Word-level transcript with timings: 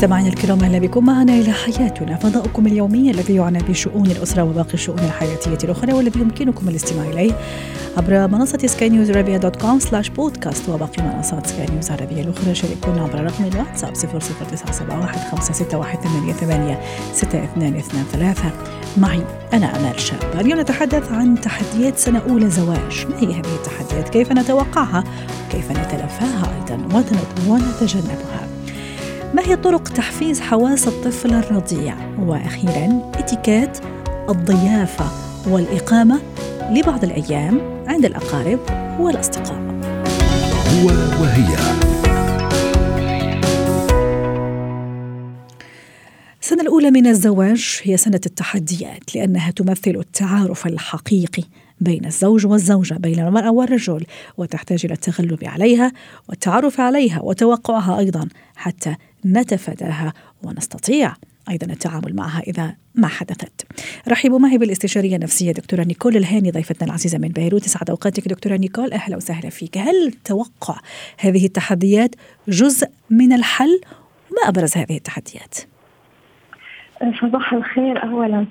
مستمعينا 0.00 0.28
الكرام 0.28 0.60
أهلا 0.60 0.78
بكم. 0.78 1.04
معنا 1.04 1.32
إلى 1.32 1.52
حياتنا 1.52 2.16
فضاؤكم 2.16 2.66
اليومي 2.66 3.10
الذي 3.10 3.34
يعنى 3.34 3.58
بشؤون 3.58 4.06
الأسرة 4.06 4.42
وباقي 4.42 4.74
الشؤون 4.74 4.98
الحياتية 4.98 5.58
الأخرى 5.64 5.92
والذي 5.92 6.20
يمكنكم 6.20 6.68
الاستماع 6.68 7.04
إليه 7.04 7.32
عبر 7.96 8.28
منصة 8.28 8.58
سكاي 8.66 8.88
نيوز 8.88 9.10
عربيه 9.10 9.36
dot 9.36 9.56
com 9.56 9.78
slash 9.78 10.08
بودكاست 10.08 10.68
وباقي 10.68 11.02
منصات 11.02 11.46
سكاي 11.46 11.66
نيوز 11.66 11.90
العربية 11.90 12.22
الأخرى. 12.22 12.54
شاركونا 12.54 13.02
عبر 13.02 13.24
رقم 13.24 13.44
الواتساب 13.44 13.92
00971 13.94 15.20
561 15.30 16.32
88 16.32 16.76
6223 17.14 18.52
معي 18.96 19.22
أنا 19.52 19.76
آمال 19.76 20.00
شاب. 20.00 20.40
اليوم 20.40 20.60
نتحدث 20.60 21.12
عن 21.12 21.40
تحديات 21.40 21.98
سنة 21.98 22.22
أولى 22.28 22.50
زواج. 22.50 23.06
ما 23.10 23.18
هي 23.18 23.26
هذه 23.26 23.54
التحديات؟ 23.54 24.08
كيف 24.08 24.32
نتوقعها؟ 24.32 25.04
وكيف 25.48 25.70
نتلافاها 25.70 26.54
أيضا؟ 26.56 27.04
ونتجنبها. 27.48 28.49
ما 29.34 29.42
هي 29.42 29.56
طرق 29.56 29.88
تحفيز 29.88 30.40
حواس 30.40 30.88
الطفل 30.88 31.34
الرضيع؟ 31.34 31.94
وأخيرا 32.18 33.12
إتيكيت 33.14 33.78
الضيافة 34.28 35.04
والإقامة 35.48 36.20
لبعض 36.70 37.04
الأيام 37.04 37.60
عند 37.86 38.04
الأقارب 38.04 38.58
والأصدقاء. 39.00 39.60
هو 40.82 40.86
وهي. 41.22 41.56
السنة 46.42 46.62
الأولى 46.62 46.90
من 46.90 47.06
الزواج 47.06 47.80
هي 47.82 47.96
سنة 47.96 48.20
التحديات 48.26 49.14
لأنها 49.14 49.50
تمثل 49.50 49.90
التعارف 49.90 50.66
الحقيقي 50.66 51.42
بين 51.80 52.06
الزوج 52.06 52.46
والزوجة 52.46 52.94
بين 52.94 53.20
المرأة 53.20 53.50
والرجل 53.50 54.04
وتحتاج 54.36 54.80
إلى 54.84 54.94
التغلب 54.94 55.44
عليها 55.44 55.92
والتعرف 56.28 56.80
عليها 56.80 57.20
وتوقعها 57.22 57.98
أيضا 57.98 58.28
حتى 58.56 58.96
نتفاداها 59.24 60.12
ونستطيع 60.42 61.14
أيضا 61.48 61.66
التعامل 61.66 62.16
معها 62.16 62.40
إذا 62.40 62.74
ما 62.94 63.08
حدثت. 63.08 63.66
رحبوا 64.08 64.38
معي 64.38 64.58
بالاستشارية 64.58 65.16
النفسية 65.16 65.52
دكتورة 65.52 65.82
نيكول 65.82 66.16
الهاني 66.16 66.50
ضيفتنا 66.50 66.88
العزيزة 66.88 67.18
من 67.18 67.28
بيروت 67.28 67.66
يسعد 67.66 67.90
أوقاتك 67.90 68.28
دكتورة 68.28 68.56
نيكول 68.56 68.92
أهلا 68.92 69.16
وسهلا 69.16 69.50
فيك. 69.50 69.78
هل 69.78 70.12
توقع 70.24 70.80
هذه 71.18 71.46
التحديات 71.46 72.14
جزء 72.48 72.88
من 73.10 73.32
الحل؟ 73.32 73.80
وما 74.30 74.48
أبرز 74.48 74.76
هذه 74.76 74.96
التحديات؟ 74.96 75.54
صباح 77.20 77.52
الخير 77.52 78.02
اولا. 78.02 78.46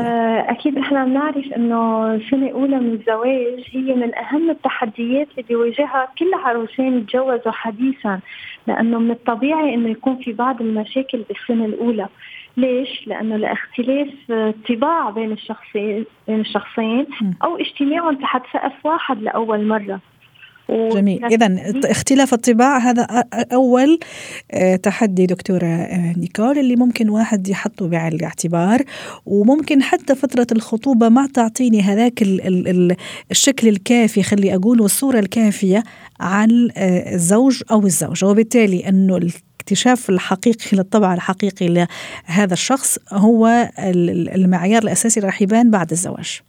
آه، 0.00 0.50
أكيد 0.50 0.78
إحنا 0.78 1.04
بنعرف 1.04 1.52
إنه 1.56 2.18
سنه 2.30 2.50
اولى 2.50 2.76
من 2.76 2.92
الزواج 2.92 3.64
هي 3.72 3.94
من 3.94 4.14
أهم 4.14 4.50
التحديات 4.50 5.28
اللي 5.30 5.42
بيواجهها 5.48 6.08
كل 6.18 6.34
عروسين 6.34 7.06
تجوزوا 7.06 7.52
حديثا 7.52 8.20
لأنه 8.66 8.98
من 8.98 9.10
الطبيعي 9.10 9.74
إنه 9.74 9.88
يكون 9.88 10.16
في 10.16 10.32
بعض 10.32 10.60
المشاكل 10.60 11.24
بالسنة 11.28 11.64
الأولى. 11.64 12.08
ليش؟ 12.56 13.06
لأنه 13.06 13.36
لاختلاف 13.36 14.08
طباع 14.68 15.10
بين 15.10 15.32
الشخصين 15.32 16.04
بين 16.28 16.40
الشخصين 16.40 17.06
أو 17.44 17.56
اجتماعهم 17.56 18.14
تحت 18.14 18.42
سقف 18.52 18.86
واحد 18.86 19.22
لأول 19.22 19.66
مرة. 19.66 20.00
جميل. 20.70 21.24
إذا 21.24 21.72
اختلاف 21.90 22.34
الطباع 22.34 22.78
هذا 22.78 23.24
أول 23.52 23.98
آه، 24.50 24.76
تحدي 24.76 25.26
دكتورة 25.26 25.66
آه، 25.66 26.14
نيكول 26.16 26.58
اللي 26.58 26.76
ممكن 26.76 27.08
واحد 27.08 27.48
يحطه 27.48 27.88
بعين 27.88 28.12
الاعتبار 28.12 28.82
وممكن 29.26 29.82
حتى 29.82 30.14
فترة 30.14 30.46
الخطوبة 30.52 31.08
ما 31.08 31.26
تعطيني 31.26 31.82
هذاك 31.82 32.22
الشكل 33.30 33.68
الكافي 33.68 34.22
خلي 34.22 34.54
أقول 34.54 34.80
والصورة 34.80 35.18
الكافية 35.18 35.82
عن 36.20 36.68
آه، 36.76 37.14
الزوج 37.14 37.62
أو 37.70 37.86
الزوجة. 37.86 38.26
وبالتالي 38.26 38.88
أنه 38.88 39.16
الاكتشاف 39.16 40.10
الحقيقي 40.10 40.76
للطبع 40.76 41.14
الحقيقي 41.14 41.86
لهذا 42.28 42.52
الشخص 42.52 42.98
هو 43.12 43.70
المعيار 43.78 44.82
الأساسي 44.82 45.20
راح 45.20 45.42
يبان 45.42 45.70
بعد 45.70 45.90
الزواج. 45.90 46.40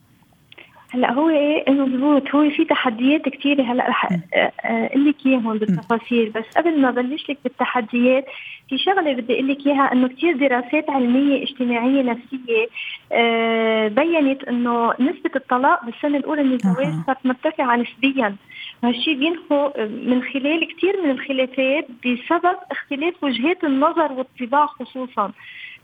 هلا 0.94 1.12
هو 1.13 1.29
إيه؟ 1.29 1.72
مضبوط 1.72 2.35
هو 2.35 2.50
في 2.50 2.66
تحديات 2.66 3.22
كثيره 3.29 3.63
هلا 3.63 3.90
رح 3.90 4.19
أقول 4.66 5.09
لك 5.09 5.16
اياهم 5.25 5.57
بالتفاصيل. 5.57 6.29
بس 6.29 6.44
قبل 6.57 6.81
ما 6.81 6.91
بلش 6.91 7.29
لك 7.29 7.38
بالتحديات 7.44 8.25
في 8.69 8.78
شغلة 8.78 9.13
بدي 9.13 9.34
أقول 9.34 9.47
لك 9.47 9.68
اياها 9.68 9.94
انه 9.94 10.07
كثير 10.07 10.38
دراسات 10.38 10.90
علمية 10.90 11.44
اجتماعية 11.44 12.01
نفسية 12.01 12.68
آه 13.12 13.88
بينت 13.88 14.44
انه 14.44 14.94
نسبة 15.00 15.31
الطلاق 15.35 15.85
بالسنة 15.85 16.18
الأولى 16.18 16.44
من 16.44 16.53
الزواج 16.53 16.94
صارت 17.07 17.25
مرتفعة 17.25 17.75
نسبيا. 17.75 18.35
هالشيء 18.84 19.18
بينحو 19.18 19.69
من 19.80 20.24
خلال 20.34 20.68
كثير 20.68 21.03
من 21.03 21.12
الخلافات 21.12 21.88
بسبب 22.06 22.57
اختلاف 22.72 23.24
وجهات 23.24 23.63
النظر 23.63 24.12
والطباع 24.12 24.66
خصوصا. 24.66 25.31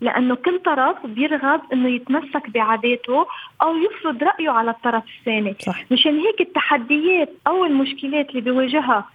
لأنه 0.01 0.35
كل 0.35 0.59
طرف 0.59 1.05
بيرغب 1.05 1.61
إنه 1.73 1.89
يتمسك 1.89 2.49
بعاداته 2.49 3.25
أو 3.61 3.77
يفرض 3.77 4.23
رأيه 4.23 4.49
على 4.49 4.71
الطرف 4.71 5.03
الثاني 5.19 5.55
صح. 5.59 5.83
مشان 5.91 6.19
هيك 6.19 6.41
التحديات 6.41 7.29
أو 7.47 7.65
المشكلات 7.65 8.29
اللي 8.29 8.41
بيواجهها 8.41 9.09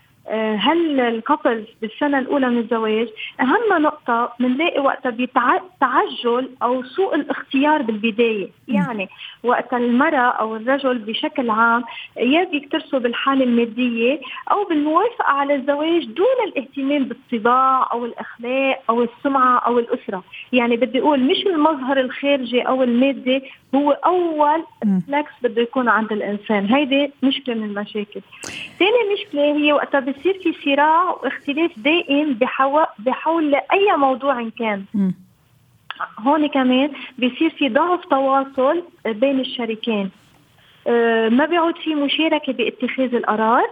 هل 0.59 1.01
الكابلز 1.01 1.67
بالسنة 1.83 2.19
الأولى 2.19 2.49
من 2.49 2.59
الزواج؟ 2.59 3.09
أهم 3.41 3.83
نقطة 3.83 4.33
بنلاقي 4.41 4.81
وقتها 4.81 5.11
بتعجل 5.11 6.51
أو 6.63 6.83
سوء 6.83 7.15
الاختيار 7.15 7.83
بالبداية. 7.83 8.49
يعني 8.69 9.09
وقت 9.45 9.75
المرأة 9.75 10.31
أو 10.31 10.57
الرجل 10.57 10.99
بشكل 10.99 11.51
عام 11.51 11.85
يا 12.17 12.45
بيكترثوا 12.45 12.99
بالحالة 12.99 13.45
المادية 13.45 14.21
أو 14.51 14.65
بالموافقة 14.65 15.25
على 15.25 15.55
الزواج 15.55 16.05
دون 16.05 16.27
الاهتمام 16.47 17.05
بالطباع 17.05 17.89
أو 17.93 18.05
الأخلاق 18.05 18.83
أو 18.91 19.03
السمعة 19.03 19.59
أو 19.59 19.79
الأسرة. 19.79 20.25
يعني 20.53 20.77
بدي 20.77 21.01
أقول 21.01 21.21
مش 21.21 21.47
المظهر 21.47 22.01
الخارجي 22.01 22.63
أو 22.63 22.83
المادي 22.83 23.43
هو 23.75 23.91
أول 23.91 24.65
فلكس 25.09 25.33
بده 25.43 25.63
يكون 25.63 25.89
عند 25.89 26.13
الإنسان. 26.13 26.67
هيدي 26.67 27.13
مشكلة 27.23 27.55
من 27.55 27.65
المشاكل. 27.65 28.21
ثاني 28.79 29.15
مشكلة 29.15 29.43
هي 29.43 29.73
وقتها 29.73 30.01
بصير 30.13 30.39
في 30.43 30.53
صراع 30.65 31.11
واختلاف 31.11 31.71
دائم 31.79 32.39
بحول 32.99 33.55
اي 33.55 33.97
موضوع 33.97 34.49
كان. 34.59 34.85
هون 36.19 36.47
كمان 36.47 36.91
بيصير 37.19 37.51
في 37.51 37.69
ضعف 37.69 38.05
تواصل 38.05 38.83
بين 39.07 39.41
الشريكين. 39.41 40.11
أه 40.87 41.29
ما 41.29 41.45
بيعود 41.47 41.77
في 41.79 41.95
مشاركة 41.95 42.53
باتخاذ 42.53 43.15
القرار. 43.15 43.67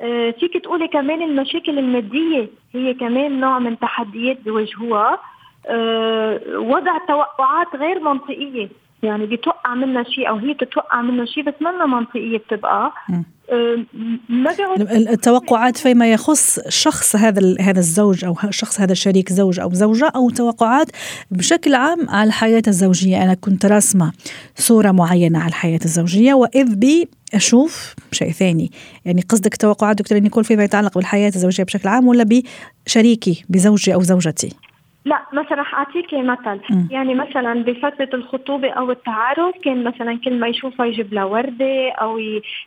أه 0.00 0.30
فيك 0.30 0.56
تقولي 0.56 0.88
كمان 0.88 1.22
المشاكل 1.22 1.78
المادية 1.78 2.48
هي 2.74 2.94
كمان 2.94 3.40
نوع 3.40 3.58
من 3.58 3.78
تحديات 3.78 4.40
بيواجهوها 4.40 5.18
أه 5.66 6.40
وضع 6.58 6.98
توقعات 6.98 7.76
غير 7.76 8.00
منطقية. 8.00 8.68
يعني 9.02 9.26
بيتوقع 9.26 9.74
منا 9.74 10.04
شيء 10.04 10.28
أو 10.28 10.36
هي 10.36 10.52
بتتوقع 10.52 11.02
منه 11.02 11.24
شيء 11.24 11.44
بس 11.44 11.54
منا 11.60 11.86
منطقية 11.86 12.38
بتبقى. 12.38 12.92
ما 14.28 14.50
التوقعات 14.92 15.76
فيما 15.76 16.12
يخص 16.12 16.60
شخص 16.68 17.16
هذا 17.16 17.54
هذا 17.60 17.78
الزوج 17.78 18.24
أو 18.24 18.34
شخص 18.50 18.80
هذا 18.80 18.92
الشريك 18.92 19.32
زوج 19.32 19.60
أو 19.60 19.72
زوجة 19.72 20.12
أو 20.16 20.30
توقعات 20.30 20.86
بشكل 21.30 21.74
عام 21.74 22.10
على 22.10 22.28
الحياة 22.28 22.62
الزوجية. 22.68 23.22
أنا 23.22 23.34
كنت 23.34 23.66
راسمة 23.66 24.12
صورة 24.54 24.90
معينة 24.90 25.38
على 25.38 25.48
الحياة 25.48 25.80
الزوجية 25.84 26.34
وإذ 26.34 26.76
بي 26.76 27.08
أشوف 27.34 27.94
شيء 28.12 28.30
ثاني. 28.30 28.70
يعني 29.04 29.22
قصدك 29.28 29.56
توقعات 29.56 29.96
دكتور 29.96 30.18
نيكول 30.18 30.44
فيما 30.44 30.64
يتعلق 30.64 30.94
بالحياة 30.94 31.32
الزوجية 31.34 31.64
بشكل 31.64 31.88
عام 31.88 32.06
ولا 32.06 32.42
بشريكي 32.86 33.44
بزوجي 33.48 33.94
أو 33.94 34.02
زوجتي؟ 34.02 34.67
لا 35.04 35.22
مثلا 35.32 35.60
رح 35.60 35.74
اعطيكي 35.74 36.22
مثل 36.22 36.60
م. 36.70 36.88
يعني 36.90 37.14
مثلا 37.14 37.62
بفترة 37.64 38.08
الخطوبة 38.14 38.70
أو 38.70 38.90
التعارف 38.90 39.54
كان 39.64 39.84
مثلا 39.84 40.18
كل 40.24 40.40
ما 40.40 40.46
يشوفها 40.48 40.86
يجيب 40.86 41.14
لها 41.14 41.24
وردة 41.24 41.90
أو 41.90 42.18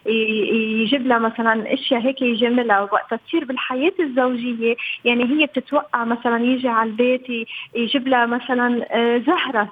يجيب 0.05 1.07
لها 1.07 1.19
مثلا 1.19 1.73
أشياء 1.73 2.01
هيك 2.01 2.21
يجملها 2.21 2.81
وقتها. 2.81 3.19
تصير 3.27 3.45
بالحياة 3.45 3.91
الزوجية 3.99 4.75
يعني 5.05 5.23
هي 5.23 5.45
بتتوقع 5.45 6.03
مثلا 6.03 6.43
يجي 6.43 6.67
على 6.67 6.89
البيت 6.89 7.47
يجيب 7.75 8.07
لها 8.07 8.25
مثلا 8.25 8.85
آه، 8.91 9.17
زهرة 9.17 9.69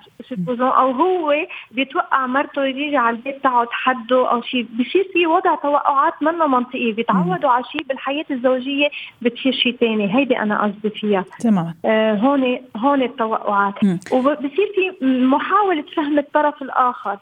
أو 0.61 0.91
هو 0.91 1.33
بيتوقع 1.71 2.25
مرته 2.27 2.65
يجي 2.65 2.97
على 2.97 3.15
البيت 3.15 3.43
تقعد 3.43 3.67
حده 3.71 4.31
أو 4.31 4.41
شيء 4.41 4.67
بصير 4.79 5.07
في 5.13 5.27
وضع 5.27 5.55
توقعات 5.55 6.13
منه 6.23 6.47
منطقية. 6.47 6.93
بيتعودوا 6.93 7.49
على 7.49 7.63
شيء 7.71 7.83
بالحياة 7.83 8.25
الزوجية 8.31 8.89
بتصير 9.21 9.51
شيء 9.51 9.75
ثاني 9.75 10.15
هيدي 10.15 10.39
أنا 10.39 10.63
قصدي 10.63 10.89
فيها. 10.89 11.25
تمام. 11.39 11.73
آه 11.85 12.13
هون 12.13 12.58
هون 12.77 13.01
التوقعات. 13.01 13.73
وبصير 14.11 14.67
في 14.75 15.05
محاولة 15.05 15.83
فهم 15.95 16.19
الطرف 16.19 16.61
الآخر. 16.61 17.17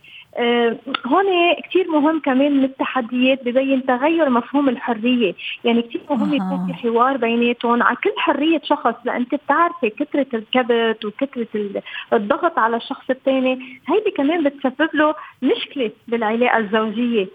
هون 1.05 1.25
كثير 1.69 1.87
مهم 1.91 2.19
كمان 2.19 2.57
من 2.57 2.63
التحديات 2.63 3.45
ببين 3.45 3.85
تغير 3.85 4.29
مفهوم 4.29 4.69
الحرية، 4.69 5.33
يعني 5.63 5.81
كثير 5.81 6.01
مهم 6.09 6.33
يكون 6.33 6.67
في 6.67 6.73
حوار 6.73 7.17
بيناتهم. 7.17 7.83
على 7.83 7.97
كل 8.03 8.13
حرية 8.17 8.61
شخص 8.63 8.93
لأن 9.05 9.15
أنت 9.15 9.35
بتعرفي 9.35 9.89
كثرة 9.89 10.27
الكبت 10.33 11.05
وكثرة 11.05 11.81
الضغط 12.13 12.59
على 12.59 12.77
الشخص 12.77 13.09
الثاني، 13.09 13.59
هيدي 13.87 14.11
كمان 14.17 14.43
بتسبب 14.43 14.89
له 14.93 15.15
مشكلة 15.41 15.91
بالعلاقة 16.07 16.57
الزوجية. 16.57 17.27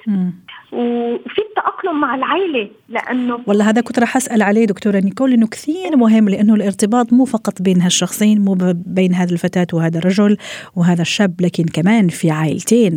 وفي 0.72 1.38
التاقلم 1.38 2.00
مع 2.00 2.14
العائله 2.14 2.68
لأنه 2.88 3.40
والله 3.46 3.70
هذا 3.70 3.80
كنت 3.80 3.98
راح 3.98 4.16
أسأل 4.16 4.42
عليه 4.42 4.64
دكتورة 4.64 5.00
نيكول 5.04 5.32
إنه 5.32 5.46
كثير 5.46 5.96
مهم 5.96 6.28
لأنه 6.28 6.54
الارتباط 6.54 7.12
مو 7.12 7.24
فقط 7.24 7.62
بين 7.62 7.80
هالشخصين 7.80 8.44
مو 8.44 8.74
بين 8.86 9.14
هذه 9.14 9.32
الفتاة 9.32 9.66
وهذا 9.72 9.98
الرجل 9.98 10.36
وهذا 10.76 11.02
الشاب 11.02 11.34
لكن 11.40 11.64
كمان 11.64 12.08
في 12.08 12.30
عائلتين. 12.30 12.91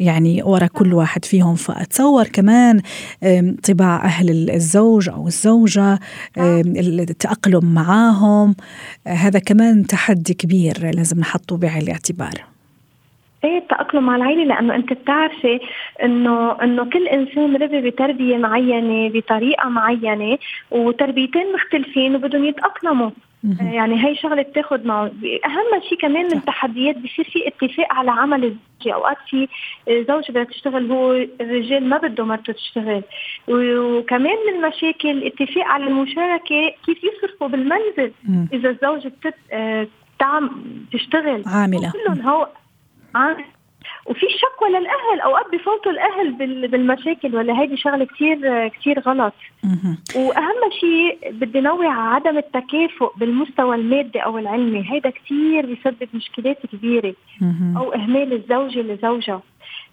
يعني 0.00 0.42
ورا 0.42 0.66
كل 0.66 0.94
واحد 0.94 1.24
فيهم. 1.24 1.54
فأتصور 1.54 2.24
كمان 2.24 2.80
طباع 3.68 4.04
أهل 4.04 4.50
الزوج 4.50 5.08
أو 5.08 5.26
الزوجة 5.26 5.98
التأقلم 6.38 7.74
معاهم. 7.74 8.54
هذا 9.06 9.38
كمان 9.38 9.86
تحدي 9.86 10.34
كبير 10.34 10.74
لازم 10.94 11.20
نحطه 11.20 11.56
بعين 11.56 11.82
الاعتبار 11.82 12.32
إيه 13.44 13.58
التأقلم 13.58 14.06
مع 14.06 14.16
العيلة 14.16 14.44
لأنه 14.44 14.74
أنت 14.74 14.92
بتعرفي 14.92 15.60
إنه 16.02 16.62
إنه 16.62 16.84
كل 16.84 17.08
إنسان 17.08 17.56
ربي 17.56 17.90
بتربية 17.90 18.36
معينة 18.36 19.08
بطريقة 19.08 19.68
معينة 19.68 20.38
وتربيتين 20.70 21.52
مختلفين 21.54 22.14
وبدهم 22.16 22.44
يتأقلموا. 22.44 23.10
يعني 23.60 24.04
هي 24.06 24.16
شغلة 24.16 24.42
بتاخذ 24.42 24.86
معه 24.86 25.06
أهم 25.44 25.80
شيء 25.88 25.98
كمان 25.98 26.24
من 26.26 26.32
التحديات 26.32 26.96
بصير 26.98 27.24
في 27.24 27.48
اتفاق 27.48 27.92
على 27.92 28.10
عمل 28.10 28.44
الزوجة. 28.44 28.94
أوقات 28.94 29.16
في 29.30 29.48
زوج 29.88 30.30
بدها 30.30 30.44
تشتغل 30.44 30.92
هو 30.92 31.12
الرجال 31.40 31.88
ما 31.88 31.98
بده 31.98 32.24
مرته 32.24 32.52
تشتغل. 32.52 33.02
وكمان 33.48 34.36
من 34.46 34.64
المشاكل 34.64 35.26
اتفاق 35.26 35.64
على 35.64 35.86
المشاركة 35.86 36.74
كيف 36.86 36.98
يصرفوا 37.04 37.48
بالمنزل 37.48 38.12
إذا 38.52 38.70
الزوجة 38.70 39.08
بتت... 39.08 39.34
آه، 39.52 39.86
تعم 40.18 40.50
تشتغل. 40.92 41.42
عاملة. 41.46 41.92
كلهم 41.92 42.20
هو 42.20 42.48
وفي 44.06 44.26
شكوى 44.28 44.68
للأهل 44.68 45.20
أوقات 45.24 45.46
بفوتوا 45.52 45.92
الأهل 45.92 46.32
بالمشاكل 46.68 47.36
ولا 47.36 47.60
هيدي 47.60 47.76
شغلة 47.76 48.04
كثير 48.04 48.68
كثير 48.68 49.00
غلط. 49.00 49.32
وأهم 50.16 50.70
شيء 50.80 51.18
بدي 51.32 51.60
نوع 51.60 51.88
على 51.88 52.14
عدم 52.14 52.38
التكافؤ 52.38 53.16
بالمستوى 53.16 53.76
المادي 53.76 54.18
أو 54.18 54.38
العلمي. 54.38 54.92
هيدا 54.92 55.10
كثير 55.10 55.66
بيسبب 55.66 56.08
مشكلات 56.14 56.66
كبيرة. 56.66 57.14
أو 57.76 57.92
إهمال 57.94 58.32
الزوجة 58.32 58.80
لزوجها. 58.80 59.42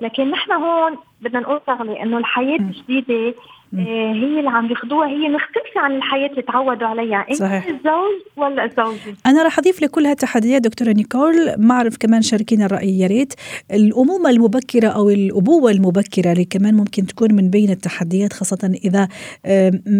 لكن 0.02 0.32
نحن 0.32 0.52
هون 0.52 0.98
بدنا 1.22 1.40
نقول 1.40 1.62
شغلة 1.68 2.04
إنه 2.04 2.18
الحياة 2.18 2.58
الجديدة 2.58 3.34
هي 3.78 4.40
اللي 4.40 4.50
عم 4.50 4.70
ياخذوها 4.70 5.08
هي 5.08 5.30
مختلفه 5.30 5.82
عن 5.82 5.92
الحياة 5.96 6.30
اللي 6.30 6.42
تعودوا 6.42 6.88
عليها. 6.88 7.26
إنت 7.30 7.40
صحيح. 7.40 7.66
الزوج 7.66 8.22
ولا 8.38 8.66
الزوجة؟ 8.66 9.16
أنا 9.26 9.44
راح 9.44 9.60
أضيف 9.60 9.84
لكل 9.84 10.06
هالتحديات 10.06 10.62
دكتورة 10.62 10.92
نيكول. 10.92 11.36
ما 11.58 11.76
اعرف 11.76 11.98
كمان 11.98 12.22
شاركينا 12.22 12.66
الرأي 12.66 13.00
يا 13.00 13.08
ريت. 13.08 13.34
الأمومة 13.74 14.30
المبكرة 14.30 14.88
أو 14.88 15.10
الأبوة 15.10 15.72
المبكرة 15.72 16.32
اللي 16.32 16.46
كمان 16.46 16.74
ممكن 16.74 17.06
تكون 17.06 17.34
من 17.34 17.50
بين 17.50 17.70
التحديات 17.70 18.34
خاصة 18.34 18.74
إذا 18.86 19.08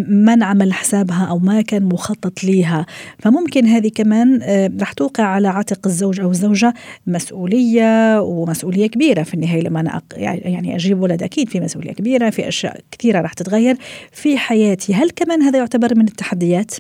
ما 0.10 0.36
نعمل 0.36 0.74
حسابها 0.74 1.28
أو 1.30 1.40
ما 1.40 1.62
كان 1.62 1.86
مخطط 1.86 2.44
ليها. 2.44 2.86
فممكن 3.20 3.66
هذه 3.66 3.92
كمان 3.96 4.40
راح 4.82 4.94
توقع 4.94 5.24
على 5.24 5.48
عاتق 5.48 5.80
الزوج 5.86 6.20
أو 6.20 6.30
الزوجة 6.30 6.74
مسؤولية 7.08 8.22
ومسؤولية 8.22 8.88
كبيرة 8.88 9.24
في 9.24 9.34
النهاية 9.34 9.62
لما 9.62 9.80
أنا 9.80 10.02
يعني 10.18 10.76
أجيب 10.76 11.02
ولد 11.02 11.24
أكيد 11.24 11.50
في 11.50 11.60
مسؤولية 11.60 11.92
كبيرة 11.92 12.30
في 12.30 12.48
أشياء 12.48 12.80
كثيرة 12.92 13.22
راح 13.22 13.34
تتغير. 13.34 13.63
تتغير 13.64 13.78
في 14.12 14.38
حياتي. 14.38 14.94
هل 14.94 15.10
كمان 15.10 15.42
هذا 15.42 15.60
يعتبر 15.60 15.96
من 15.96 16.08
التحديات؟ 16.08 16.76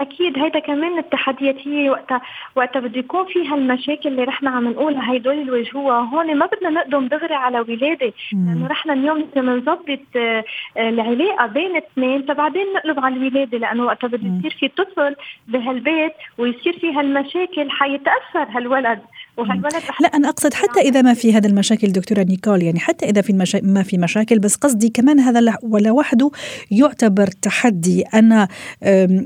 أكيد 0.00 0.38
هيدا 0.38 0.58
كمان 0.58 0.98
التحديات 0.98 1.68
هي 1.68 1.90
وقتها 1.90 2.20
وقتها 2.56 2.80
بده 2.80 2.98
يكون 2.98 3.26
في 3.26 3.48
هالمشاكل 3.48 4.08
اللي 4.08 4.24
رحنا 4.24 4.50
عم 4.50 4.68
نقولها 4.68 5.16
هدول 5.16 5.38
اللي 5.38 5.50
واجهوها 5.50 5.98
هون 6.00 6.36
ما 6.36 6.46
بدنا 6.46 6.70
نقدم 6.70 7.06
دغري 7.08 7.34
على 7.34 7.60
ولادة 7.60 8.12
لأنه 8.32 8.66
رحنا 8.66 8.92
اليوم 8.92 9.24
بنظبط 9.36 10.00
آه، 10.16 10.44
العلاقة 10.76 11.46
بين 11.46 11.76
اثنين 11.76 12.22
فبعدين 12.22 12.66
نقلب 12.76 13.00
على 13.00 13.16
الولادة 13.16 13.58
لأنه 13.58 13.84
وقتها 13.84 14.08
بده 14.08 14.38
يصير 14.38 14.56
في 14.60 14.68
طفل 14.68 15.16
بهالبيت 15.48 16.12
ويصير 16.38 16.78
في 16.78 16.92
هالمشاكل 16.92 17.70
حيتأثر 17.70 18.46
هالولد. 18.56 19.00
وهالولد 19.36 19.72
لا 20.00 20.08
أنا 20.08 20.28
أقصد 20.28 20.54
حتى 20.54 20.80
إذا 20.80 21.02
ما 21.02 21.14
في 21.14 21.32
هذا 21.32 21.46
المشاكل 21.46 21.92
دكتورة 21.92 22.22
نيكول 22.22 22.62
يعني 22.62 22.80
حتى 22.80 23.06
إذا 23.06 23.20
في 23.20 23.30
المشا... 23.30 23.60
ما 23.62 23.82
في 23.82 23.98
مشاكل 23.98 24.38
بس 24.38 24.56
قصدي 24.56 24.88
كمان 24.88 25.20
هذا 25.20 25.56
ولا 25.62 25.90
وحده 25.90 26.30
يعتبر 26.70 27.26
تحدي. 27.26 28.02
أنا 28.02 28.48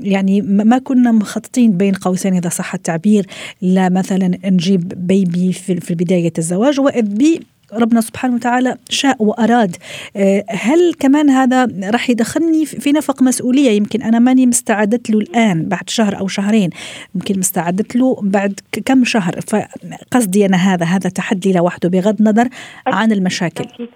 يعني 0.03 0.41
ما 0.41 0.77
كنا 0.77 1.11
مخططين 1.11 1.77
بين 1.77 1.93
قوسين 1.93 2.35
إذا 2.35 2.49
صح 2.49 2.73
التعبير 2.73 3.25
لا 3.61 3.89
مثلا 3.89 4.37
نجيب 4.45 5.07
بيبي 5.07 5.53
في 5.53 5.95
بداية 5.95 6.33
الزواج 6.37 6.79
وإذ 6.79 7.15
بي 7.15 7.39
ربنا 7.73 8.01
سبحانه 8.01 8.35
وتعالى 8.35 8.77
شاء 8.89 9.23
وأراد. 9.23 9.75
آه، 10.15 10.43
هل 10.49 10.93
كمان 10.99 11.29
هذا 11.29 11.67
راح 11.93 12.09
يدخلني 12.09 12.65
في 12.65 12.91
نفق 12.91 13.21
مسؤولية؟ 13.21 13.71
يمكن 13.71 14.01
أنا 14.01 14.19
ماني 14.19 14.45
مستعدت 14.45 15.09
له 15.09 15.19
الآن 15.19 15.63
بعد 15.69 15.89
شهر 15.89 16.19
أو 16.19 16.27
شهرين. 16.27 16.69
يمكن 17.15 17.39
مستعدت 17.39 17.95
له 17.95 18.19
بعد 18.21 18.59
كم 18.85 19.03
شهر. 19.03 19.39
فقصدي 19.41 20.45
أنا 20.45 20.57
هذا 20.57 20.85
هذا 20.85 21.09
تحدي 21.09 21.53
لوحده 21.53 21.89
بغض 21.89 22.15
النظر 22.19 22.47
عن 22.87 23.11
المشاكل. 23.11 23.63
أكيد. 23.63 23.89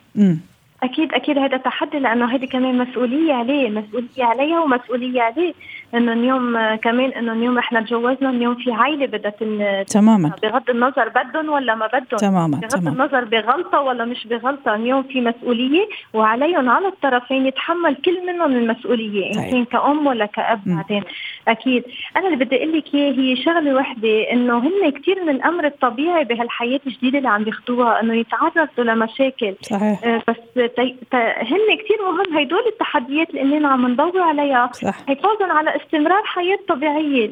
أكيد 0.83 1.13
أكيد 1.13 1.37
هذا 1.37 1.57
تحدي 1.57 1.99
لأنه 1.99 2.35
هذه 2.35 2.45
كمان 2.45 2.77
مسؤولية 2.77 3.33
عليه 3.33 3.69
مسؤولية 3.69 4.23
عليها 4.23 4.59
ومسؤولية 4.59 5.21
عليه 5.21 5.53
إنه 5.95 6.13
اليوم 6.13 6.75
كمان 6.75 7.09
إنه 7.11 7.33
اليوم 7.33 7.57
إحنا 7.57 7.81
تجوزنا 7.81 8.29
اليوم 8.29 8.55
في 8.55 8.71
عائله 8.71 9.05
بدها 9.05 9.83
تماما 9.83 10.31
بغض 10.43 10.69
النظر 10.69 11.09
بدهم 11.09 11.49
ولا 11.49 11.75
ما 11.75 11.87
بدهم 11.87 12.19
تماما 12.19 12.57
بغض 12.57 12.69
تمام. 12.69 12.93
النظر 12.93 13.23
بغلطة 13.25 13.79
ولا 13.79 14.05
مش 14.05 14.27
بغلطة 14.27 14.75
اليوم 14.75 15.03
في 15.03 15.21
مسؤولية 15.21 15.87
وعليهم 16.13 16.69
على 16.69 16.87
الطرفين 16.87 17.45
يتحمل 17.45 17.95
كل 17.95 18.25
منهم 18.27 18.51
المسؤولية 18.51 19.29
إن 19.29 19.41
طيب. 19.41 19.51
كان 19.51 19.65
كأم 19.65 20.07
ولا 20.07 20.25
كأب 20.25 20.61
بعدين 20.65 21.03
أكيد 21.47 21.83
أنا 22.17 22.27
اللي 22.27 22.45
بدي 22.45 22.55
أقول 22.55 22.77
لك 22.77 22.95
هي 22.95 23.35
شغلة 23.35 23.73
وحدة 23.75 24.31
إنه 24.31 24.57
هن 24.57 24.89
كثير 24.89 25.23
من 25.23 25.29
الامر 25.29 25.65
الطبيعي 25.65 26.23
بهالحياة 26.23 26.79
الجديدة 26.87 27.17
اللي 27.17 27.29
عم 27.29 27.47
ياخذوها 27.47 28.01
إنه 28.01 28.13
يتعرضوا 28.13 28.83
لمشاكل 28.83 29.55
صحيح. 29.61 30.03
آه 30.03 30.21
بس 30.27 30.35
تي... 30.55 30.95
ت... 31.11 31.15
هن 31.15 31.77
كثير 31.83 31.97
مهم 32.11 32.37
هدول 32.37 32.63
التحديات 32.67 33.29
اللي 33.29 33.67
عم 33.67 33.87
ندور 33.87 34.21
عليها. 34.21 34.69
حفاظا 35.07 35.45
على 35.53 35.75
استمرار 35.85 36.23
حياة 36.25 36.59
طبيعية 36.69 37.29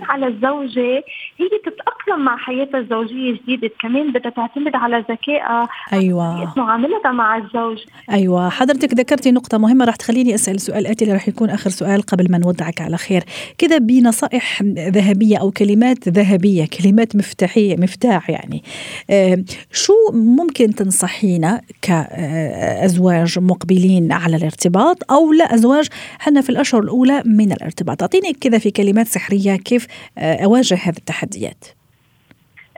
100% 0.00 0.10
على 0.10 0.26
الزوجة. 0.26 1.04
هي 1.38 1.48
تتاقلم 1.64 2.24
مع 2.24 2.36
حياتها 2.36 2.80
الزوجية 2.80 3.30
الجديده 3.30 3.70
كمان 3.80 4.12
بدها 4.12 4.30
تعتمد 4.30 4.76
على 4.76 5.04
ذكائها 5.10 5.68
أيوه. 5.92 6.52
معاملتها 6.56 7.12
مع 7.12 7.36
الزوج. 7.36 7.78
أيوه. 8.10 8.48
حضرتك 8.48 8.94
ذكرتي 8.94 9.32
نقطة 9.32 9.58
مهمة 9.58 9.84
راح 9.84 9.96
تخليني 9.96 10.34
أسأل 10.34 10.60
سؤال. 10.60 10.86
اتي 10.86 11.04
اللي 11.04 11.14
راح 11.14 11.28
يكون 11.28 11.50
آخر 11.50 11.70
سؤال 11.70 12.02
قبل 12.02 12.30
ما 12.30 12.38
نودعك 12.38 12.80
على 12.80 12.96
خير. 12.96 13.22
كذا 13.58 13.78
بنصائح 13.78 14.62
ذهبية 14.62 15.36
أو 15.36 15.50
كلمات 15.50 16.08
ذهبية 16.08 16.66
كلمات 16.82 17.16
مفتاحية 17.16 17.76
مفتاح 17.76 18.30
يعني. 18.30 18.62
آه 19.10 19.44
شو 19.72 19.92
ممكن 20.12 20.74
تنصحينا 20.74 21.60
كأزواج 21.82 23.38
مقبلين 23.38 24.12
على 24.12 24.36
الارتباط 24.36 25.12
أو 25.12 25.32
لا 25.32 25.54
ازواج 25.54 25.88
حنا 26.18 26.40
في 26.40 26.50
الأشهر 26.50 26.82
الأولى 26.82 27.22
من 27.26 27.52
الارتباط. 27.70 28.02
أعطيني 28.02 28.32
كذا 28.32 28.58
في 28.58 28.70
كلمات 28.70 29.08
سحرية 29.08 29.56
كيف 29.56 29.86
آه، 30.18 30.44
أواجه 30.44 30.74
هذه 30.74 30.96
التحديات. 30.98 31.64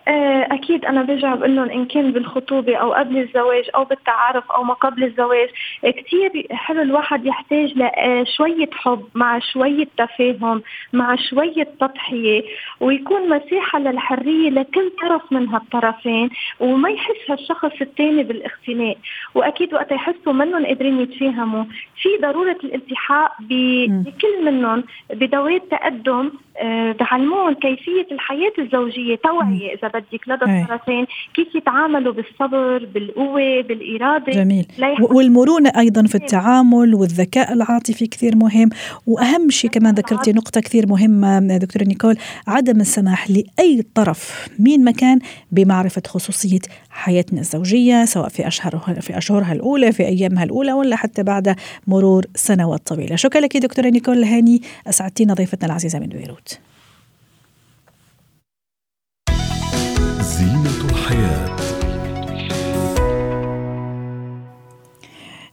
أكيد 0.09 0.85
أنا 0.85 1.02
برجع 1.02 1.35
بقول 1.35 1.56
لهم 1.56 1.71
إن 1.71 1.85
كان 1.87 2.12
بالخطوبة 2.12 2.76
أو 2.76 2.92
قبل 2.92 3.18
الزواج 3.18 3.64
أو 3.75 3.85
بالتعارف 3.85 4.50
أو 4.52 4.62
ما 4.62 4.75
قبل 4.75 5.04
الزواج 5.04 5.49
كثير 5.85 6.47
حلو 6.50 6.82
الواحد 6.82 7.26
يحتاج 7.26 7.73
لشويه 7.76 8.71
حب 8.73 9.04
مع 9.14 9.38
شوية 9.38 9.88
تفاهم 9.99 10.62
مع 10.92 11.16
شوية 11.16 11.68
تضحية 11.80 12.42
ويكون 12.80 13.28
مساحة 13.28 13.78
للحرية 13.78 14.50
لكل 14.50 14.90
طرف 15.02 15.32
من 15.32 15.49
هالطرفين 15.49 16.30
وما 16.61 16.90
يحس 16.90 17.30
هالشخص 17.30 17.80
الثاني 17.80 18.23
بالاختناق 18.23 18.97
وأكيد 19.35 19.75
وقت 19.75 19.92
يحسوا 19.92 20.32
منهم 20.32 20.66
قادرين 20.66 21.00
يتفاهموا 21.00 21.64
في 22.02 22.09
ضرورة 22.23 22.59
الالتحاق 22.64 23.32
بكل 23.40 24.44
منهم 24.44 24.85
بدوات 25.11 25.62
تقدم 25.71 26.30
آه، 26.56 26.92
بعلمون 26.92 27.54
كيفية 27.54 28.06
الحياة 28.12 28.52
الزوجية. 28.59 29.16
توعية 29.16 29.75
إذا 29.75 29.88
بدك 29.88 30.28
لدى 30.28 30.44
أي. 30.47 30.62
الطرفين 30.62 31.06
كيف 31.35 31.54
يتعاملوا 31.54 32.12
بالصبر 32.12 32.85
بالقوة 32.94 33.61
بالإرادة. 33.62 34.32
جميل. 34.32 34.66
والمرونة 35.00 35.73
أيضا 35.78 36.02
في 36.02 36.14
التعامل 36.14 36.94
والذكاء 36.94 37.52
العاطفي 37.52 38.06
كثير 38.06 38.37
مهم. 38.37 38.71
وأهم 39.06 39.50
شيء 39.50 39.71
كمان 39.71 39.94
ذكرتي 39.94 40.32
نقطة 40.32 40.61
كثير 40.61 40.87
مهمة 40.87 41.56
دكتورة 41.56 41.85
نيكول 41.85 42.16
عدم 42.47 42.80
السماح 42.80 43.30
لأي 43.30 43.82
طرف 43.94 44.49
مين 44.59 44.85
مكان 44.85 45.18
بمعرفة 45.52 46.02
خصوصية 46.06 46.61
حياتنا 46.90 47.40
الزوجية 47.40 48.04
سواء 48.04 48.28
في 48.28 48.47
أشهرها 48.47 49.00
في 49.00 49.18
أشهرها 49.18 49.52
الأولى 49.52 49.92
في 49.92 50.06
أيامها 50.06 50.44
الأولى 50.44 50.73
ولا 50.73 50.97
حتى 50.97 51.23
بعد 51.23 51.56
مرور 51.87 52.25
سنوات 52.35 52.87
طويلة. 52.87 53.16
شكرا 53.16 53.40
لك 53.40 53.56
دكتورة 53.56 53.88
نيكول 53.88 54.25
هاني. 54.25 54.62
أسعدتينا 54.87 55.35
ضيفتنا 55.35 55.66
العزيزة 55.66 55.99
من 55.99 56.06
بيروت. 56.06 56.51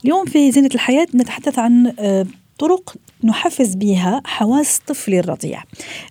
اليوم 0.05 0.25
في 0.25 0.51
زينة 0.51 0.69
الحياة 0.75 1.07
نتحدث 1.15 1.59
عن 1.59 1.93
آه، 1.99 2.25
طرق 2.59 2.95
نحفز 3.23 3.75
بها 3.75 4.21
حواس 4.25 4.79
طفلي 4.79 5.19
الرضيع. 5.19 5.63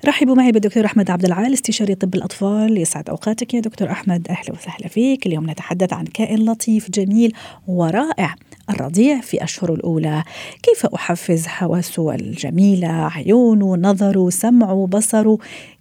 رحبوا 0.07 0.35
معي 0.35 0.52
بالدكتور 0.52 0.85
أحمد 0.85 1.11
عبد 1.11 1.25
العال 1.25 1.52
استشاري 1.52 1.95
طب 1.95 2.14
الأطفال 2.14 2.78
يسعد 2.78 3.11
أوقاتك 3.11 3.54
يا 3.54 3.61
دكتور 3.61 3.90
أحمد 3.90 4.28
أهلا 4.28 4.52
وسهلا 4.52 4.88
فيك، 4.88 5.26
اليوم 5.26 5.50
نتحدث 5.50 5.92
عن 5.92 6.04
كائن 6.04 6.50
لطيف 6.50 6.90
جميل 6.90 7.33
ورائع 7.66 8.35
الرضيع 8.71 9.21
في 9.21 9.45
اشهره 9.45 9.75
الأولى، 9.75 10.23
كيف 10.62 10.87
أحفز 10.87 11.47
حواسه 11.47 12.14
الجميلة، 12.14 13.11
عيونه، 13.16 13.76
نظره، 13.76 14.30
سمعه، 14.30 14.87
بصره، 14.87 15.38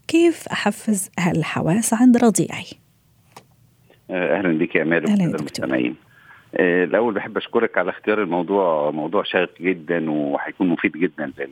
كيف 0.07 0.47
أحفز 0.47 1.09
هالحواس 1.19 1.93
عند 1.93 2.17
رضيعي؟ 2.17 2.65
أهلا 4.09 4.57
بك 4.57 4.75
يا 4.75 4.81
امال 4.83 5.09
أهلاً 5.09 5.25
دكتور. 5.25 5.39
المستمعين 5.39 5.95
آه، 6.01 6.06
الأول 6.55 7.13
بحب 7.13 7.37
أشكرك 7.37 7.77
على 7.77 7.89
اختيار 7.89 8.21
الموضوع 8.21 8.91
موضوع 8.91 9.23
شيق 9.23 9.49
جدا 9.61 10.11
وهيكون 10.11 10.67
مفيد 10.67 10.91
جدا 10.91 11.25
لل- 11.37 11.47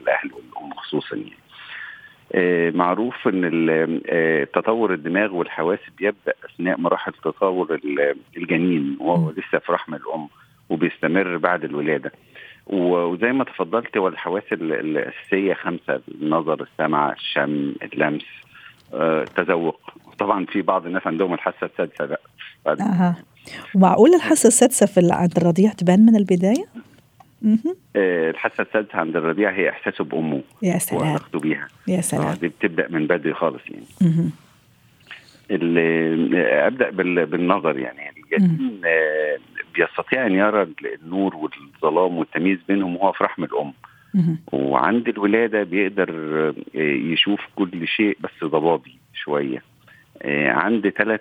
للأهل 0.00 0.30
والأم 0.32 0.74
خصوصا 0.74 1.16
يعني. 1.16 1.30
آه، 2.34 2.70
معروف 2.70 3.28
إن 3.28 4.00
آه، 4.08 4.44
تطور 4.44 4.92
الدماغ 4.94 5.34
والحواس 5.34 5.78
بيبدا 5.98 6.32
أثناء 6.44 6.80
مراحل 6.80 7.12
تطور 7.12 7.74
ال- 7.74 8.16
الجنين 8.36 8.96
وهو 9.00 9.30
لسه 9.30 9.58
في 9.58 9.72
رحم 9.72 9.94
الأم 9.94 10.28
وبيستمر 10.70 11.36
بعد 11.36 11.64
الولادة. 11.64 12.12
وزي 12.66 13.32
ما 13.32 13.44
تفضلت 13.44 13.96
والحواس 13.96 14.42
ال- 14.52 14.72
الأساسية 14.72 15.54
خمسة 15.54 16.00
النظر 16.22 16.62
السمع 16.62 17.12
الشم 17.12 17.74
اللمس 17.82 18.24
آه، 18.94 19.22
التذوق 19.22 19.80
طبعا 20.18 20.44
في 20.46 20.62
بعض 20.62 20.86
الناس 20.86 21.06
عندهم 21.06 21.34
الحاسة 21.34 21.56
السادسة 21.66 22.06
بقى. 22.06 22.20
ومعقول 23.74 24.14
الحاسة 24.14 24.46
السادسة 24.46 24.86
في 24.86 25.08
عند 25.12 25.36
الرضيع 25.36 25.72
تبان 25.72 26.06
من 26.06 26.16
البداية؟ 26.16 26.64
مهم. 27.42 27.76
آه، 27.96 28.30
الحاسة 28.30 28.62
السادسة 28.62 28.98
عند 28.98 29.16
الرضيع 29.16 29.50
هي 29.50 29.68
إحساسه 29.70 30.04
بأمه 30.04 30.42
يا 30.62 30.78
سلام 30.78 31.02
وعلاقته 31.02 31.38
بيها 31.40 31.68
يا 31.88 31.98
آه، 31.98 32.00
سلام 32.00 32.34
دي 32.34 32.48
بتبدأ 32.48 32.88
من 32.90 33.06
بدري 33.06 33.34
خالص 33.34 33.62
يعني. 33.70 33.84
ال- 35.50 36.34
أبدأ 36.36 36.90
بال- 36.90 37.26
بالنظر 37.26 37.78
يعني 37.78 38.10
الجنين 38.16 38.80
آه، 38.84 39.36
بيستطيع 39.74 40.26
أن 40.26 40.32
يرى 40.32 40.66
النور 41.02 41.36
والظلام 41.36 42.16
والتمييز 42.18 42.58
بينهم 42.68 42.96
وهو 42.96 43.12
في 43.12 43.24
رحم 43.24 43.44
الأم. 43.44 43.72
وعند 44.52 45.08
الولادة 45.08 45.62
بيقدر 45.62 46.10
آه، 46.74 46.78
يشوف 47.12 47.40
كل 47.56 47.88
شيء 47.88 48.16
بس 48.20 48.44
ضبابي 48.44 48.98
شوية 49.14 49.58
آه، 49.58 49.62
عند 50.48 50.88
ثلاث 50.88 51.20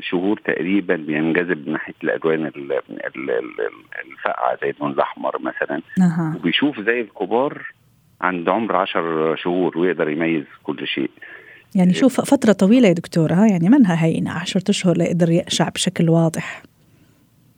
شهور 0.00 0.40
تقريبا 0.44 0.96
بينجذب 0.96 1.68
ناحية 1.68 1.94
الألوان 2.04 2.46
ال- 2.46 2.72
ال- 2.72 3.30
ال- 3.30 3.70
الفاقعة 4.12 4.58
زي 4.62 4.70
اللون 4.70 4.90
الأحمر 4.90 5.38
مثلا. 5.42 5.80
وبيشوف 6.36 6.80
زي 6.80 7.00
الكبار 7.00 7.62
عند 8.20 8.48
عمر 8.48 8.76
عشر 8.76 9.36
شهور 9.36 9.78
ويقدر 9.78 10.08
يميز 10.08 10.44
كل 10.62 10.86
شيء. 10.86 11.10
يعني 11.74 11.94
شوف 11.94 12.20
فترة 12.20 12.52
طويلة 12.52 12.88
يا 12.88 12.92
دكتور 12.92 13.32
ها 13.32 13.46
يعني 13.46 13.68
منها 13.68 14.04
هينة 14.04 14.30
عشرة 14.32 14.64
أشهر 14.70 14.96
ليقدر 14.96 15.30
يقشع 15.30 15.68
بشكل 15.68 16.08
واضح. 16.10 16.62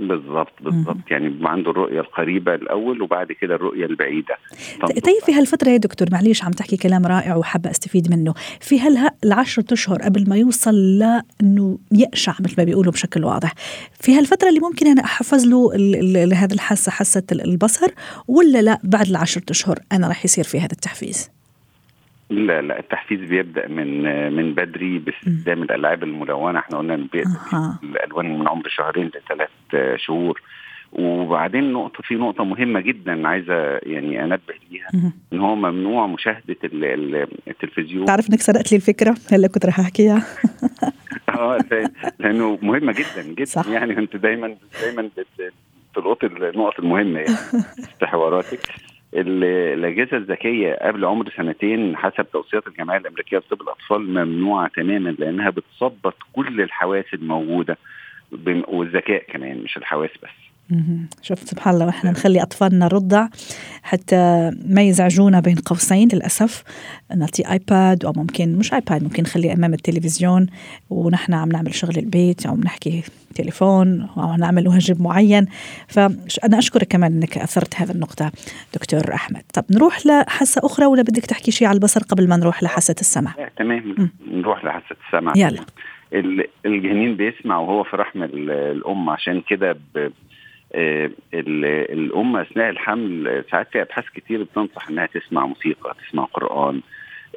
بالضبط 0.09 0.53
بالضبط 0.61 0.97
يعني 1.11 1.29
بيبقى 1.29 1.53
عنده 1.53 1.71
الرؤية 1.71 2.01
القريبة 2.01 2.55
الأول 2.55 3.03
وبعد 3.03 3.33
كده 3.33 3.55
الرؤية 3.55 3.87
البعيدة. 3.87 4.35
طيب 4.81 5.23
في 5.27 5.33
هالفترة 5.33 5.69
يا 5.69 5.77
دكتور 5.77 6.09
معليش 6.13 6.45
عم 6.45 6.51
تحكي 6.51 6.77
كلام 6.77 7.07
رائع 7.07 7.37
وحابة 7.37 7.71
أستفيد 7.71 8.11
منه. 8.11 8.35
في 8.61 8.81
هال 8.81 9.11
العشرة 9.25 9.65
أشهر 9.73 10.03
قبل 10.03 10.29
ما 10.29 10.37
يوصل 10.37 10.99
لأنه 10.99 11.79
يقشع 11.93 12.35
مثل 12.41 12.55
ما 12.59 12.65
بيقولوا 12.65 12.93
بشكل 12.93 13.25
واضح 13.25 13.53
في 14.01 14.19
هالفترة 14.19 14.49
اللي 14.49 14.61
ممكن 14.61 14.87
أنا 14.87 15.05
أحفز 15.05 15.47
له 15.47 15.71
هذا 16.35 16.55
الحاسة 16.55 16.93
حاسة 16.93 17.23
ال- 17.33 17.45
البصر 17.51 17.89
ولا 18.29 18.63
لا 18.63 18.79
بعد 18.85 19.07
العشرة 19.09 19.45
أشهر 19.51 19.79
أنا 19.93 20.09
رح 20.09 20.25
يصير 20.25 20.45
في 20.45 20.59
هذا 20.59 20.73
التحفيز؟ 20.73 21.31
لا 22.35 22.63
لا 22.63 22.79
التحفيز 22.79 23.21
بيبدأ 23.21 23.69
من 23.69 24.03
من 24.37 24.55
بدري 24.55 24.99
باستخدام 24.99 25.63
الألعاب 25.63 26.03
الملونة. 26.03 26.59
إحنا 26.59 26.79
قلنا 26.79 27.07
أها. 27.53 27.79
الألوان 27.83 28.39
من 28.39 28.49
عمر 28.49 28.69
شهرين 28.69 29.07
لثلاث 29.07 29.51
شهور. 29.97 30.41
وبعدين 30.93 31.73
نقطة 31.73 32.03
في 32.03 32.15
نقطة 32.15 32.45
مهمة 32.45 32.81
جدا 32.81 33.29
عايزة 33.29 33.55
يعني 33.83 34.25
أنبه 34.25 34.55
ليها. 34.71 35.13
إن 35.33 35.41
هو 35.41 35.55
ممنوع 35.55 36.07
مشاهدة 36.07 36.57
ال- 36.65 36.85
ال- 36.85 37.29
التلفزيون. 37.49 38.05
تعرف 38.07 38.31
إنك 38.31 38.41
سرقت 38.41 38.73
لي 38.73 38.77
الفكرة 38.77 39.15
هلا 39.33 39.49
كنت 39.49 39.67
رح 39.67 39.81
أحكيها؟ 39.81 40.23
آه 41.29 41.59
لأنه 42.19 42.59
مهمة 42.63 42.93
جدا 42.93 43.23
جدا 43.23 43.45
صح. 43.45 43.67
يعني 43.69 43.99
أنت 43.99 44.17
دايما 44.17 44.55
دايما 44.83 45.03
بت- 45.17 45.53
بتلقط 45.93 46.25
النقط 46.25 46.79
المهمة 46.81 47.19
يعني. 47.21 47.37
في 47.99 48.07
حواراتك 48.07 48.61
الأجهزة 49.15 50.17
الذكية 50.17 50.75
قبل 50.83 51.05
عمر 51.05 51.31
سنتين 51.37 51.97
حسب 51.97 52.27
توصيات 52.33 52.67
الجمعية 52.67 52.99
الأمريكية 52.99 53.39
لطب 53.39 53.63
الأطفال 53.63 54.01
ممنوعة 54.11 54.69
تماما 54.69 55.11
لأنها 55.11 55.51
بتثبط 55.51 56.15
كل 56.33 56.61
الحواس 56.61 57.15
الموجودة 57.15 57.79
والذكاء 58.69 59.25
كمان 59.29 59.59
مش 59.59 59.77
الحواس 59.77 60.11
بس. 60.23 60.54
شوف 61.23 61.39
سبحان 61.39 61.75
الله 61.75 61.87
وإحنا 61.87 62.11
نخلي 62.11 62.43
أطفالنا 62.43 62.89
رضع 62.89 63.29
حتى 63.83 64.51
ما 64.67 64.83
يزعجونا 64.83 65.41
بين 65.41 65.55
قوسين 65.57 66.09
للأسف. 66.13 66.65
نعطي 67.17 67.53
iPad 67.53 68.05
أو 68.05 68.13
ممكن 68.17 68.57
مش 68.59 68.73
iPad 68.75 69.03
ممكن 69.03 69.23
نخليه 69.23 69.53
أمام 69.53 69.75
التلفزيون 69.75 70.47
ونحن 70.91 71.35
عم 71.35 71.49
نعمل 71.49 71.75
شغل 71.75 71.97
البيت 71.99 72.47
أو 72.47 72.55
بنحكي 72.55 73.03
تليفون 73.35 74.09
أو 74.17 74.37
نعمل 74.37 74.69
واجب 74.69 75.03
معين. 75.03 75.47
فانا 75.89 76.59
أشكرك 76.59 76.87
كمان 76.89 77.13
إنك 77.13 77.39
أثرت 77.39 77.75
هذا 77.77 77.93
النقطة 77.93 78.33
دكتور 78.75 79.15
أحمد. 79.15 79.43
طب 79.55 79.65
نروح 79.71 80.07
لحاسة 80.07 80.61
أخرى 80.65 80.87
ولا 80.87 81.03
بدك 81.03 81.27
تحكي 81.27 81.51
شيء 81.51 81.69
على 81.69 81.75
البصر 81.77 82.03
قبل 82.03 82.29
ما 82.29 82.37
نروح 82.37 82.63
لحاسة 82.63 82.95
السمع 83.01 83.35
لا 83.39 83.51
تمام. 83.59 83.95
مم. 83.99 84.11
نروح 84.31 84.65
لحاسة 84.65 84.97
السمع 85.07 85.33
يلا. 85.37 85.61
ال- 86.13 86.47
الجنين 86.67 87.17
بيسمع 87.17 87.59
وهو 87.59 87.85
في 87.85 87.97
رحم 87.97 88.23
ال- 88.23 88.51
الأم 88.51 89.11
عشان 89.11 89.43
كده 89.49 89.73
ب- 89.73 90.11
الام 91.35 92.37
أثناء 92.37 92.71
الحمل 92.71 93.45
ساعات 93.51 93.69
في 93.73 93.83
أبحاث 93.83 94.05
كتير 94.15 94.43
بتنصح 94.43 94.89
إنها 94.89 95.07
تسمع 95.07 95.47
موسيقى 95.47 95.95
تسمع 96.09 96.25
قرآن 96.25 96.81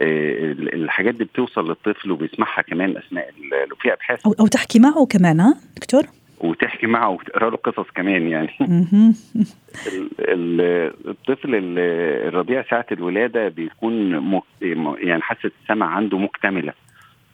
آه، 0.02 0.52
ال- 0.52 0.74
الحاجات 0.84 1.16
دي 1.16 1.24
بتوصل 1.24 1.68
للطفل 1.68 2.12
وبيسمعها 2.12 2.62
كمان 2.62 2.98
أثناء 2.98 3.30
وفي 3.72 3.94
أبحاث. 3.94 4.26
أو 4.26 4.36
أو 4.40 4.48
تحكي 4.48 4.80
معه 4.80 5.06
كمان 5.06 5.40
ها 5.40 5.58
دكتور؟ 5.78 6.04
وتحكي 6.42 6.88
معه 6.88 7.10
وتقرأ 7.10 7.50
له 7.50 7.58
قصص 7.58 7.86
كمان 7.96 8.28
يعني. 8.28 8.50
الطفل 11.08 11.56
ال- 11.56 11.80
الرضيع 12.28 12.64
ساعة 12.70 12.86
الولادة 12.92 13.48
بيكون 13.48 14.12
يعني 15.02 15.22
حاسة 15.22 15.52
السمع 15.64 15.86
عنده 15.86 16.18
مكتملة. 16.18 16.74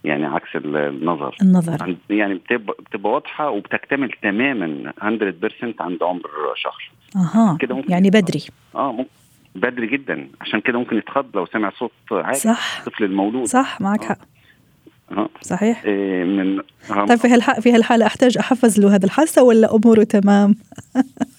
يعني 0.04 0.26
عكس 0.26 0.56
ال- 0.56 0.76
النظر. 0.78 1.36
النظر. 1.42 1.96
يعني 2.10 2.34
بتبقى 2.34 2.76
بتبقى 2.80 3.12
واضحة 3.14 3.50
وبتكتمل 3.50 4.12
تماما 4.22 4.94
100% 5.02 5.82
عند 5.82 6.04
عمر 6.04 6.30
شهر 6.56 6.92
أها. 7.16 7.58
كده 7.60 7.76
ممكن 7.76 7.92
يعني 7.92 8.10
بدري. 8.10 8.44
آه 8.76 8.92
ممكن. 8.92 9.10
بدري 9.56 9.88
جدا. 9.88 10.28
عشان 10.42 10.62
كده 10.62 10.80
ممكن 10.80 10.98
يتخض 10.98 11.26
لو 11.38 11.46
سمع 11.46 11.72
صوت 11.80 11.92
عالي. 12.12 12.34
صح. 12.38 12.80
الطفل 12.88 13.04
المولود. 13.04 13.46
صح 13.46 13.82
معك 13.82 14.04
آه. 14.04 14.08
حق. 14.08 14.18
آه. 15.12 15.30
صحيح. 15.42 15.84
إيه 15.86 16.24
من. 16.24 16.62
طيب 17.08 17.16
في 17.20 17.28
هالح... 17.28 17.60
في 17.60 17.72
هالحالة 17.72 18.06
أحتاج 18.06 18.38
أحفز 18.38 18.80
له 18.80 18.96
هذا 18.96 19.06
الحاسة 19.06 19.44
ولا 19.44 19.76
أموره 19.76 20.04
تمام؟ 20.04 20.56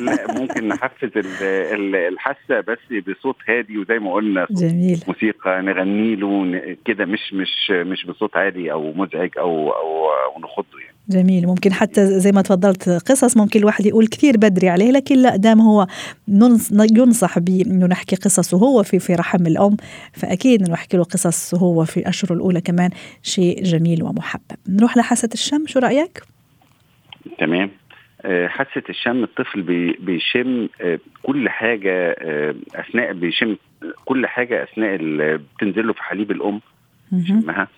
لا 0.00 0.32
ممكن 0.40 0.68
نحفز 0.68 1.10
ال- 1.16 1.42
ال- 1.74 1.96
الحاسة 1.96 2.60
بس 2.68 2.78
بصوت 3.08 3.36
هادي 3.48 3.78
وزي 3.78 3.98
ما 3.98 4.12
قلنا 4.12 4.46
جميل. 4.50 5.00
موسيقى 5.08 5.62
نغني 5.62 6.16
له 6.16 6.60
كده 6.84 7.04
مش 7.04 7.32
مش 7.32 7.70
مش 7.70 8.06
بصوت 8.06 8.36
عالي 8.36 8.72
أو 8.72 8.92
مزعج 8.92 9.30
أو 9.38 9.70
أو, 9.70 10.06
أو 10.08 10.40
نخضه 10.40 10.78
يعني. 10.84 10.96
جميل. 11.08 11.46
ممكن 11.46 11.72
حتى 11.72 12.06
زي 12.06 12.32
ما 12.32 12.42
تفضلت 12.42 12.88
قصص 12.88 13.36
ممكن 13.36 13.60
الواحد 13.60 13.86
يقول 13.86 14.06
كثير 14.06 14.36
بدري 14.36 14.68
عليه 14.68 14.90
لكن 14.90 15.16
لا 15.22 15.36
دام 15.36 15.60
هو 15.60 15.86
ينصح 16.96 17.38
بانه 17.38 17.86
نحكي 17.86 18.16
قصصه 18.16 18.58
هو 18.58 18.82
في 18.82 18.98
في 18.98 19.14
رحم 19.14 19.46
الأم 19.46 19.76
فأكيد 20.12 20.70
نحكي 20.70 20.96
له 20.96 21.04
قصص 21.04 21.54
هو 21.54 21.84
في 21.84 21.96
الاشهر 21.96 22.32
الأولى 22.36 22.60
كمان. 22.60 22.90
شيء 23.22 23.62
جميل 23.62 24.02
ومحبب. 24.02 24.42
نروح 24.68 24.96
لحاسة 24.96 25.28
الشم 25.34 25.66
شو 25.66 25.78
رأيك؟ 25.78 26.22
تمام. 27.38 27.70
حاسه 28.24 28.82
الشم 28.90 29.22
الطفل 29.22 29.62
بيشم 29.98 30.68
آه، 30.80 30.98
كل 31.22 31.48
حاجة 31.48 32.16
آه، 32.18 32.54
أثناء 32.74 33.12
بيشم 33.12 33.56
كل 34.04 34.26
حاجة 34.26 34.62
أثناء 34.62 34.98
بتنزل 35.36 35.86
له 35.86 35.92
في 35.92 36.02
حليب 36.02 36.30
الأم 36.30 36.60
يشمها 37.12 37.68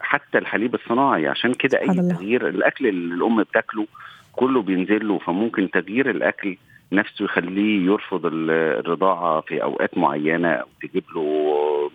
حتى 0.00 0.38
الحليب 0.38 0.74
الصناعي 0.74 1.28
عشان 1.28 1.54
كده 1.54 1.80
أي 1.80 1.86
تغيير 1.86 2.48
الأكل 2.48 2.86
اللي 2.86 3.14
الأم 3.14 3.42
بتاكله 3.42 3.86
كله 4.32 4.62
بينزل 4.62 5.08
له 5.08 5.18
فممكن 5.18 5.70
تغيير 5.70 6.10
الأكل 6.10 6.56
نفسه 6.92 7.24
يخليه 7.24 7.86
يرفض 7.86 8.20
الرضاعة 8.24 9.40
في 9.40 9.62
أوقات 9.62 9.98
معينة 9.98 10.48
أو 10.48 10.66
تجيب 10.82 11.04
له 11.14 11.90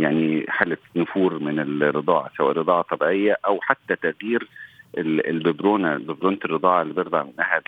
يعني 0.00 0.44
حالة 0.48 0.76
نفور 0.96 1.38
من 1.38 1.60
الرضاعة 1.60 2.30
سواء 2.36 2.52
رضاعة 2.52 2.82
طبيعية 2.82 3.36
أو 3.46 3.60
حتى 3.60 3.96
تغيير 3.96 4.48
الببرونة 4.98 5.96
ببرونة 5.96 6.38
الرضاعة 6.44 6.82
اللي 6.82 6.94
بيرضع 6.94 7.22
منها 7.22 7.60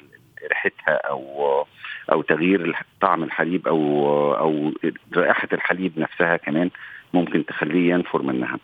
ريحتها 0.48 0.94
أو 0.94 1.64
أو 2.12 2.22
تغيير 2.22 2.76
طعم 3.00 3.22
الحليب 3.22 3.68
أو 3.68 4.08
أو 4.34 4.72
رائحة 5.16 5.48
الحليب 5.52 5.98
نفسها 5.98 6.36
كمان 6.36 6.70
ممكن 7.14 7.46
تخليه 7.46 7.90
ينفر 7.90 8.22
منها. 8.22 8.58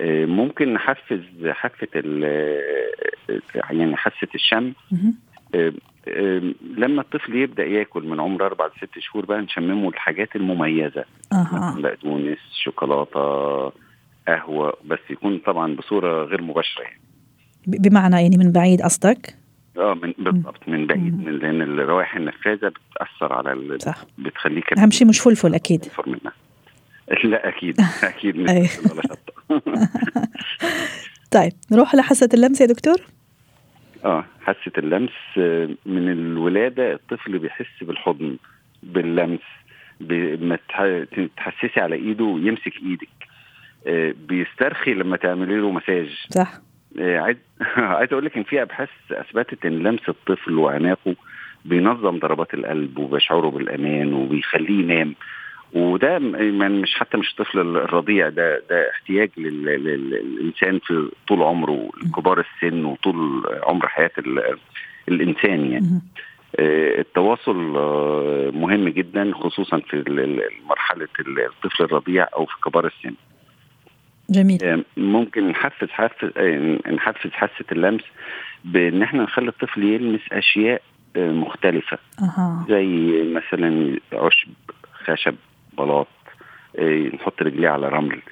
آه، 0.00 0.24
ممكن 0.26 0.74
نحفز 0.74 1.20
حافه 1.48 1.88
يعني 3.54 3.96
حاسه 3.96 4.28
الشم. 4.34 4.72
آه، 5.54 5.72
آه، 6.08 6.42
لما 6.76 7.00
الطفل 7.02 7.36
يبدأ 7.36 7.64
ياكل 7.64 8.02
من 8.02 8.20
عمر 8.20 8.46
أربع 8.46 8.66
لست 8.66 8.98
شهور 8.98 9.26
بقى 9.26 9.40
نشممه 9.40 9.88
الحاجات 9.88 10.36
المميزة. 10.36 11.04
أها. 11.32 11.76
بقدونس 11.78 12.38
شوكولاتة 12.64 13.72
قهوة 14.28 14.76
بس 14.84 14.98
يكون 15.10 15.38
طبعا 15.38 15.74
بصورة 15.74 16.24
غير 16.24 16.42
مباشرة 16.42 16.82
يعني. 16.82 17.00
بمعنى 17.68 18.22
يعني 18.22 18.36
من 18.36 18.52
بعيد 18.52 18.82
قصدك؟ 18.82 19.34
آه 19.78 19.94
من 19.94 20.14
بالضبط 20.18 20.68
من 20.68 20.86
بعيد 20.86 21.26
من 21.26 21.32
لأن 21.32 21.62
الروائح 21.62 22.16
النفاذة 22.16 22.68
بتأثر 22.68 23.32
على 23.32 23.78
صح. 23.78 24.04
بتخليه 24.18 24.62
أهم 24.78 24.90
شيء 24.90 25.08
مش 25.08 25.20
فلفل 25.20 25.54
أكيد. 25.54 25.86
منها. 26.06 26.32
لا 27.24 27.48
أكيد 27.48 27.80
أكيد 28.02 28.36
مش 28.36 28.50
ولا 28.50 29.02
شطة. 29.02 29.32
طيب 31.30 31.52
نروح 31.72 31.94
لحاسة 31.94 32.28
اللمس 32.34 32.60
يا 32.60 32.66
دكتور؟ 32.66 32.96
آه 34.04 34.24
حاسة 34.40 34.72
اللمس 34.78 35.10
آه، 35.38 35.68
من 35.86 36.12
الولادة 36.12 36.92
الطفل 36.92 37.38
بيحس 37.38 37.82
بالحضن 37.82 38.36
باللمس 38.82 39.40
لما 40.00 40.58
تحسسي 41.36 41.80
على 41.80 41.96
إيده 41.96 42.36
يمسك 42.42 42.72
إيدك. 42.82 43.08
آه، 43.86 44.14
بيسترخي 44.28 44.94
لما 44.94 45.16
تعملي 45.16 45.56
له 45.56 45.70
مساج. 45.70 46.26
صح. 46.30 46.52
آه، 46.54 46.67
عايز 46.98 47.36
عايز 47.76 48.12
أقول 48.12 48.24
لك 48.24 48.36
إن 48.36 48.42
في 48.42 48.62
أبحاث 48.62 48.88
أثبتت 49.10 49.66
إن 49.66 49.78
لمس 49.78 50.08
الطفل 50.08 50.58
وعناقه 50.58 51.14
بينظم 51.64 52.18
ضربات 52.18 52.54
القلب 52.54 52.98
وبيشعره 52.98 53.48
بالأمان 53.50 54.14
وبيخليه 54.14 54.80
ينام. 54.82 55.14
وده 55.72 56.18
مش 56.18 56.94
حتى 56.94 57.16
مش 57.16 57.30
الطفل 57.30 57.58
الرضيع 57.58 58.28
ده 58.28 58.62
ده 58.70 58.90
احتياج 58.90 59.30
للإنسان 59.36 60.78
في 60.78 61.10
طول 61.28 61.42
عمره 61.42 61.90
كبار 62.16 62.44
السن 62.44 62.84
وطول 62.84 63.46
عمر 63.62 63.88
حياة 63.88 64.10
الإنسان 65.08 65.72
يعني. 65.72 66.00
آه، 66.56 67.00
التواصل 67.00 67.76
آه، 67.76 68.50
مهم 68.54 68.88
جدا 68.88 69.32
خصوصا 69.34 69.78
في 69.78 70.04
مرحله 70.68 71.08
الطفل 71.18 71.84
الرضيع 71.84 72.26
أو 72.36 72.46
في 72.46 72.54
كبار 72.64 72.86
السن. 72.86 73.14
جميل. 74.30 74.64
آه، 74.64 74.84
ممكن 74.96 75.48
نحفز 75.48 75.88
حفز 75.90 76.38
نحفز 76.92 77.30
حاسة 77.30 77.64
اللمس 77.72 78.02
بإن 78.64 79.02
إحنا 79.02 79.22
نخلي 79.22 79.48
الطفل 79.48 79.82
يلمس 79.82 80.20
أشياء 80.32 80.82
مختلفة. 81.16 81.98
أه. 82.20 82.66
زي 82.68 82.86
مثلا 83.34 83.98
عشب 84.12 84.48
خشب 84.92 85.34
بلاط 85.78 86.06
آه، 86.78 87.10
نحط 87.14 87.42
رجليه 87.42 87.68
على 87.68 87.88
رمل 87.88 88.22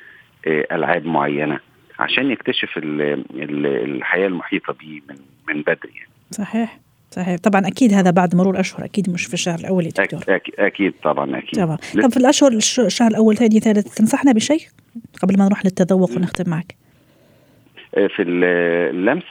آه، 0.46 0.66
ألعاب 0.72 1.06
معينة 1.06 1.60
عشان 1.98 2.30
يكتشف 2.30 2.78
الحياة 2.78 4.26
المحيطة 4.26 4.72
به 4.72 5.00
من 5.08 5.16
من 5.48 5.62
بدري 5.62 5.92
يعني. 5.94 6.10
صحيح 6.30 6.78
صحيح. 7.10 7.36
طبعا 7.36 7.66
أكيد 7.66 7.92
هذا 7.92 8.10
بعد 8.10 8.34
مرور 8.34 8.60
أشهر 8.60 8.84
أكيد 8.84 9.10
مش 9.10 9.26
في 9.26 9.34
الشهر 9.34 9.58
الأول 9.58 9.84
يا 9.84 9.90
دكتور. 9.90 10.20
أكيد, 10.28 10.54
أكيد 10.58 10.94
طبعا 11.02 11.38
أكيد. 11.38 11.64
طبعا 11.64 11.76
طب 11.76 12.10
في 12.10 12.16
الأشهر 12.16 12.52
الشهر 12.52 13.10
الأول 13.10 13.36
ثاني 13.36 13.60
ثالث 13.60 13.94
تنصحنا 13.94 14.32
بشيء؟ 14.32 14.60
قبل 15.22 15.38
ما 15.38 15.44
نروح 15.44 15.64
للتذوق 15.64 16.10
ونختم 16.10 16.50
معك. 16.50 16.76
آه، 17.94 18.06
في 18.06 18.22
اللمس؟ 18.22 19.22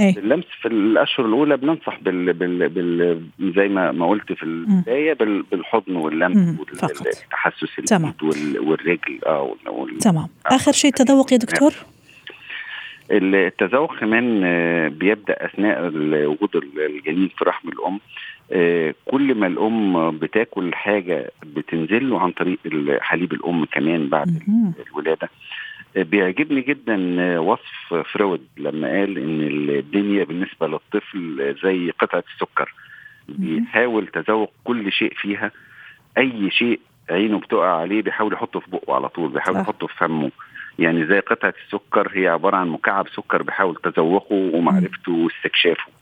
إيه. 0.00 0.18
اللمس 0.18 0.44
في 0.62 0.68
الأشهر 0.68 1.26
الأولى 1.26 1.56
بننصح 1.56 2.00
بال, 2.00 2.32
بال, 2.32 2.68
بال 2.68 3.22
زي 3.56 3.68
ما 3.68 3.92
ما 3.92 4.08
قلت 4.08 4.32
في 4.32 4.42
البداية 4.42 5.12
بال 5.12 5.42
بالحضن 5.42 5.96
واللمس 5.96 6.60
والتحسس 6.60 7.74
تمام. 7.86 8.14
والرجل 8.60 9.20
آه 9.26 9.54
تمام. 10.00 10.28
آخر 10.46 10.72
شيء 10.72 10.90
التذوق 10.90 11.32
يا 11.32 11.38
دكتور؟ 11.38 11.72
التذوق 13.10 13.98
كمان 13.98 14.40
آه، 14.44 14.88
بيبدأ 14.88 15.46
أثناء 15.46 15.86
وجود 16.26 16.50
الجنين 16.76 17.28
في 17.38 17.44
رحم 17.44 17.68
الأم 17.68 18.00
كل 19.04 19.34
ما 19.34 19.46
الأم 19.46 20.18
بتاكل 20.18 20.74
حاجة 20.74 21.30
بتنزل 21.42 22.10
له 22.10 22.20
عن 22.20 22.32
طريق 22.32 22.58
حليب 23.00 23.32
الأم 23.32 23.64
كمان 23.64 24.08
بعد 24.08 24.42
الولادة. 24.88 25.28
بيعجبني 25.96 26.60
جدا 26.60 26.96
وصف 27.40 27.94
فرويد 27.94 28.46
لما 28.56 28.88
قال 28.88 29.18
إن 29.18 29.40
الدنيا 29.68 30.24
بالنسبة 30.24 30.66
للطفل 30.66 31.54
زي 31.62 31.90
قطعة 31.90 32.24
السكر. 32.34 32.74
بيحاول 33.28 34.06
تذوق 34.06 34.52
كل 34.64 34.92
شيء 34.92 35.14
فيها. 35.14 35.50
أي 36.18 36.50
شيء 36.50 36.80
عينه 37.10 37.38
بتقع 37.38 37.80
عليه 37.80 38.02
بيحاول 38.02 38.32
يحطه 38.32 38.60
في 38.60 38.70
بقه 38.70 38.94
على 38.94 39.08
طول 39.08 39.30
بيحاول 39.30 39.60
يحطه 39.60 39.86
في 39.86 39.96
فمه. 39.96 40.30
يعني 40.78 41.06
زي 41.06 41.20
قطعة 41.20 41.54
السكر 41.66 42.10
هي 42.14 42.28
عبارة 42.28 42.56
عن 42.56 42.68
مكعب 42.68 43.08
سكر 43.08 43.42
بيحاول 43.42 43.76
تذوقه 43.76 44.50
ومعرفته 44.54 45.12
واستكشافه. 45.12 45.92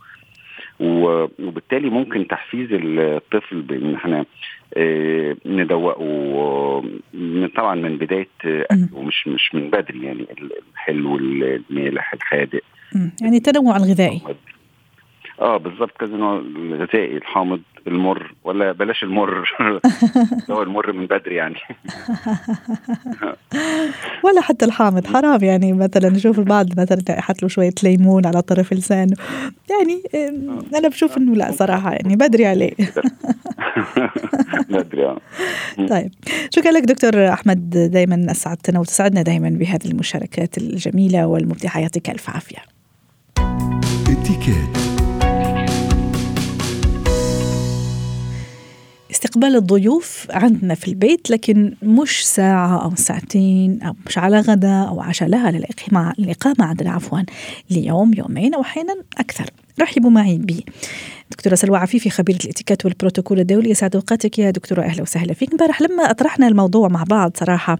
وبالتالي 0.82 1.90
ممكن 1.90 2.26
تحفيز 2.28 2.68
الطفل 2.72 3.62
بان 3.62 3.94
إحنا 3.94 4.24
آه، 4.76 5.36
ندوقه 5.46 6.84
طبعا 7.56 7.74
من 7.74 7.96
بداية 7.96 8.28
أكله 8.44 9.02
مش 9.02 9.28
مش 9.28 9.54
من 9.54 9.70
بدري 9.70 10.06
يعني 10.06 10.26
الحلو 10.72 11.16
المالح 11.16 12.12
الحادق 12.14 12.60
يعني 13.22 13.36
التنوع 13.36 13.76
الغذائي. 13.76 14.20
آه 15.40 15.56
بالظبط 15.56 15.96
كذا 16.00 16.16
نوع 16.16 16.38
الغذائي 16.38 17.16
الحامض 17.16 17.60
المر 17.86 18.34
ولا 18.44 18.72
بلاش 18.72 19.02
المر. 19.02 19.50
هو 20.50 20.62
المر 20.62 20.92
من 20.92 21.06
بدري 21.06 21.34
يعني. 21.34 21.54
ولا 24.24 24.40
حتى 24.40 24.64
الحامض 24.64 25.06
حرام 25.06 25.44
يعني. 25.44 25.72
مثلا 25.72 26.08
نشوف 26.08 26.38
البعض 26.38 26.80
مثلا 26.80 26.98
يحط 27.08 27.42
له 27.42 27.48
شوية 27.48 27.74
ليمون 27.82 28.26
على 28.26 28.42
طرف 28.42 28.72
لسانه 28.72 29.16
يعني 29.70 30.02
أنا 30.74 30.88
بشوف 30.88 31.16
إنه 31.16 31.34
لا 31.34 31.52
صراحة 31.52 31.92
يعني 31.92 32.16
بدري 32.16 32.46
عليه. 32.46 32.72
بدري. 34.70 35.06
آه. 35.06 35.18
طيب. 35.88 36.10
شكرا 36.50 36.70
لك 36.70 36.82
دكتور 36.82 37.28
أحمد. 37.28 37.70
دائما 37.70 38.26
أسعدتنا 38.30 38.80
وتسعدنا 38.80 39.22
دائما 39.22 39.48
بهذه 39.48 39.86
المشاركات 39.86 40.58
الجميلة 40.58 41.26
والمبدعة. 41.26 41.78
يعطيك 41.78 42.10
ألف 42.10 42.30
عافية. 42.30 42.58
استقبال 49.22 49.56
الضيوف 49.56 50.26
عندنا 50.30 50.74
في 50.74 50.88
البيت 50.88 51.30
لكن 51.30 51.74
مش 51.82 52.26
ساعة 52.26 52.84
أو 52.84 52.94
ساعتين 52.94 53.82
أو 53.82 53.94
مش 54.06 54.18
على 54.18 54.40
غدا 54.40 54.82
أو 54.82 55.00
عشاء 55.00 55.28
لها 55.28 55.50
للإقامة 56.18 56.64
عندنا 56.64 56.90
عفوا 56.90 57.18
ليوم 57.70 58.14
يومين 58.14 58.54
أو 58.54 58.60
أحيانا 58.60 58.94
أكثر. 59.18 59.44
رحبوا 59.80 60.10
معي 60.10 60.38
دكتورة 61.32 61.54
سلوى 61.54 61.78
عفيفي 61.78 62.10
خبيرة 62.10 62.38
الإتيكيت 62.44 62.84
والبروتوكول 62.84 63.40
الدولي. 63.40 63.70
يسعد 63.70 63.96
أوقاتك 63.96 64.38
يا 64.38 64.50
دكتورة. 64.50 64.82
أهلا 64.82 65.02
وسهلا 65.02 65.34
فيك. 65.34 65.50
امبارح 65.50 65.82
لما 65.82 66.10
أطرحنا 66.10 66.48
الموضوع 66.48 66.88
مع 66.88 67.02
بعض 67.02 67.32
صراحة 67.36 67.78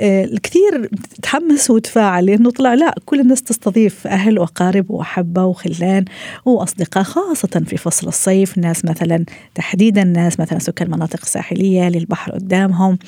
آه، 0.00 0.24
الكثير 0.24 0.90
تحمس 1.22 1.70
وتفاعل 1.70 2.26
لأنه 2.26 2.50
طلع 2.50 2.74
لا 2.74 2.94
كل 3.06 3.20
الناس 3.20 3.42
تستضيف 3.42 4.06
أهل 4.06 4.38
وأقارب 4.38 4.90
وأحبة 4.90 5.44
وخلان 5.44 6.04
وأصدقاء 6.44 7.02
خاصة 7.02 7.62
في 7.66 7.76
فصل 7.76 8.08
الصيف. 8.08 8.58
ناس 8.58 8.84
مثلا 8.84 9.24
تحديدا 9.54 10.04
ناس 10.04 10.40
مثلا 10.40 10.58
سكان 10.58 10.86
المناطق 10.86 11.20
الساحلية 11.22 11.88
للبحر 11.88 12.32
قدامهم. 12.32 12.98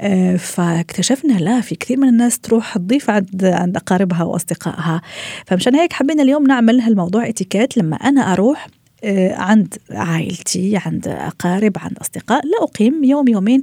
آه، 0.00 0.36
فاكتشفنا 0.36 1.32
لا 1.32 1.60
في 1.60 1.74
كثير 1.74 1.96
من 1.96 2.08
الناس 2.08 2.38
تروح 2.38 2.78
تضيف 2.78 3.10
عند 3.10 3.44
عند 3.44 3.76
أقاربها 3.76 4.22
وأصدقائها. 4.22 5.02
فمشان 5.46 5.74
هيك 5.74 5.92
حبينا 5.92 6.22
اليوم 6.22 6.46
نعمل 6.46 6.80
هالموضوع 6.80 7.28
إتيكيت. 7.28 7.76
لما 7.76 7.96
أنا 7.96 8.32
أروح 8.32 8.66
عند 9.32 9.74
عائلتي 9.90 10.80
عند 10.86 11.08
أقارب 11.08 11.72
عند 11.78 11.98
أصدقاء 11.98 12.46
لا 12.46 12.64
أقيم 12.64 13.04
يوم 13.04 13.28
يومين 13.28 13.62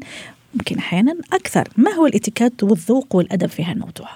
ممكن 0.56 0.78
أحيانا 0.78 1.16
أكثر. 1.34 1.64
ما 1.78 1.92
هو 1.92 2.06
الاتيكيت 2.06 2.64
والذوق 2.64 3.16
والأدب 3.16 3.48
في 3.48 3.64
هالموضوع؟ 3.64 4.08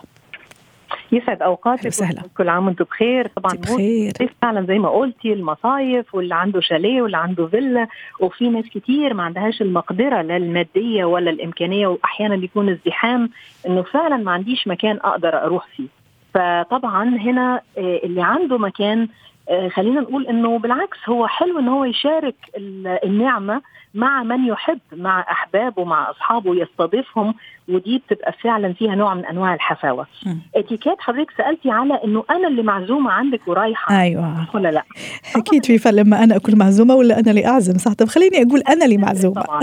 يسعد 1.11 1.41
أوقاتك 1.41 1.85
وسهلا. 1.85 2.21
كل 2.37 2.49
عام 2.49 2.67
وأنتم 2.67 2.85
بخير. 2.85 3.27
طبعا 3.27 3.53
بخير. 3.53 4.13
فعلا 4.41 4.65
زي 4.65 4.79
ما 4.79 4.89
قلتي 4.89 5.33
المصايف 5.33 6.15
واللي 6.15 6.35
عنده 6.35 6.61
شاليه 6.61 7.01
واللي 7.01 7.17
عنده 7.17 7.47
فيلا 7.47 7.87
وفي 8.19 8.49
ناس 8.49 8.65
كتير 8.65 9.13
ما 9.13 9.23
عندهاش 9.23 9.61
المقدرة 9.61 10.21
لا 10.21 10.37
المادية 10.37 11.05
ولا 11.05 11.31
الإمكانية 11.31 11.87
واحيانا 11.87 12.35
بيكون 12.35 12.69
الزحام 12.69 13.29
إنه 13.67 13.81
فعلا 13.81 14.17
ما 14.17 14.31
عنديش 14.31 14.67
مكان 14.67 14.97
أقدر 14.97 15.43
أروح 15.43 15.67
فيه. 15.75 15.87
فطبعا 16.33 17.09
هنا 17.17 17.61
اللي 17.77 18.21
عنده 18.21 18.57
مكان 18.57 19.07
خلينا 19.75 20.01
نقول 20.01 20.27
إنه 20.27 20.59
بالعكس 20.59 20.97
هو 21.09 21.27
حلو 21.27 21.59
إن 21.59 21.67
هو 21.67 21.85
يشارك 21.85 22.35
النعمة 23.05 23.61
مع 23.93 24.23
من 24.23 24.45
يحب 24.45 24.79
مع 24.91 25.19
أحبابه 25.31 25.83
مع 25.83 26.09
أصحابه 26.09 26.55
يستضيفهم 26.55 27.33
ودي 27.69 27.97
بتبقى 28.07 28.33
فعلا 28.43 28.73
فيها 28.73 28.95
نوع 28.95 29.13
من 29.13 29.25
أنواع 29.25 29.53
الحفاوة. 29.53 30.07
اتيكيت 30.55 30.95
حضرتك 30.99 31.31
سألتي 31.37 31.71
على 31.71 31.99
إنه 32.03 32.23
أنا 32.29 32.47
اللي 32.47 32.61
معزومة 32.63 33.11
عندك 33.11 33.47
ورايحه 33.47 34.01
أيوه. 34.01 34.47
ولا 34.53 34.71
لأ؟ 34.71 34.83
أكيد 35.35 35.65
في 35.65 35.77
فرق 35.77 35.93
لما 35.93 36.23
أنا 36.23 36.35
أكون 36.35 36.57
معزومة 36.57 36.95
ولا 36.95 37.19
أنا 37.19 37.29
اللي 37.31 37.45
أعزم 37.47 37.77
صح؟ 37.77 37.93
طب 37.93 38.07
خليني 38.07 38.41
أقول 38.43 38.59
أنا 38.69 38.85
اللي 38.85 38.97
معزومة. 38.97 39.41
طبعا. 39.41 39.61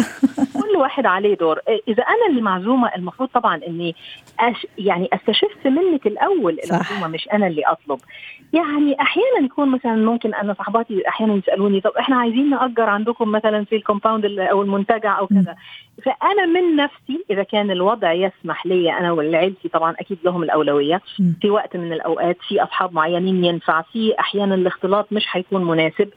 واحد 0.78 1.06
عليه 1.06 1.34
دور. 1.36 1.58
إذا 1.88 2.02
أنا 2.02 2.26
اللي 2.30 2.40
معزومه 2.40 2.94
المفروض 2.96 3.28
طبعا 3.28 3.60
إني 3.68 3.94
أش 4.40 4.66
يعني 4.78 5.08
أستشف 5.12 5.66
منك 5.66 6.06
الأول 6.06 6.58
المعزومة 6.64 7.08
مش 7.08 7.28
أنا 7.32 7.46
اللي 7.46 7.62
أطلب. 7.66 7.98
يعني 8.52 9.00
أحيانا 9.00 9.44
يكون 9.44 9.68
مثلا 9.68 9.96
ممكن 9.96 10.34
أنا 10.34 10.54
صحباتي 10.54 11.08
أحيانا 11.08 11.34
يسألوني 11.34 11.80
طب 11.80 11.90
إحنا 11.98 12.16
عايزين 12.16 12.50
نأجر 12.50 12.82
عندكم 12.82 13.32
مثلا 13.32 13.64
في 13.64 13.76
الكومباوند 13.76 14.24
أو 14.24 14.62
المنتجع 14.62 15.18
أو 15.18 15.26
كذا. 15.26 15.56
فأنا 16.04 16.46
من 16.46 16.76
نفسي 16.76 17.24
إذا 17.30 17.42
كان 17.42 17.70
الوضع 17.70 18.12
يسمح 18.12 18.66
لي 18.66 18.92
أنا 18.98 19.12
وعيلتي 19.12 19.68
طبعا 19.68 19.94
أكيد 20.00 20.18
لهم 20.24 20.42
الأولوية. 20.42 21.00
في 21.40 21.50
وقت 21.50 21.76
من 21.76 21.92
الأوقات 21.92 22.36
في 22.48 22.62
أصحاب 22.62 22.94
معينين 22.94 23.44
ينفع 23.44 23.82
في 23.82 24.20
أحيانا 24.20 24.54
الاختلاط 24.54 25.12
مش 25.12 25.24
هيكون 25.30 25.64
مناسب. 25.64 26.08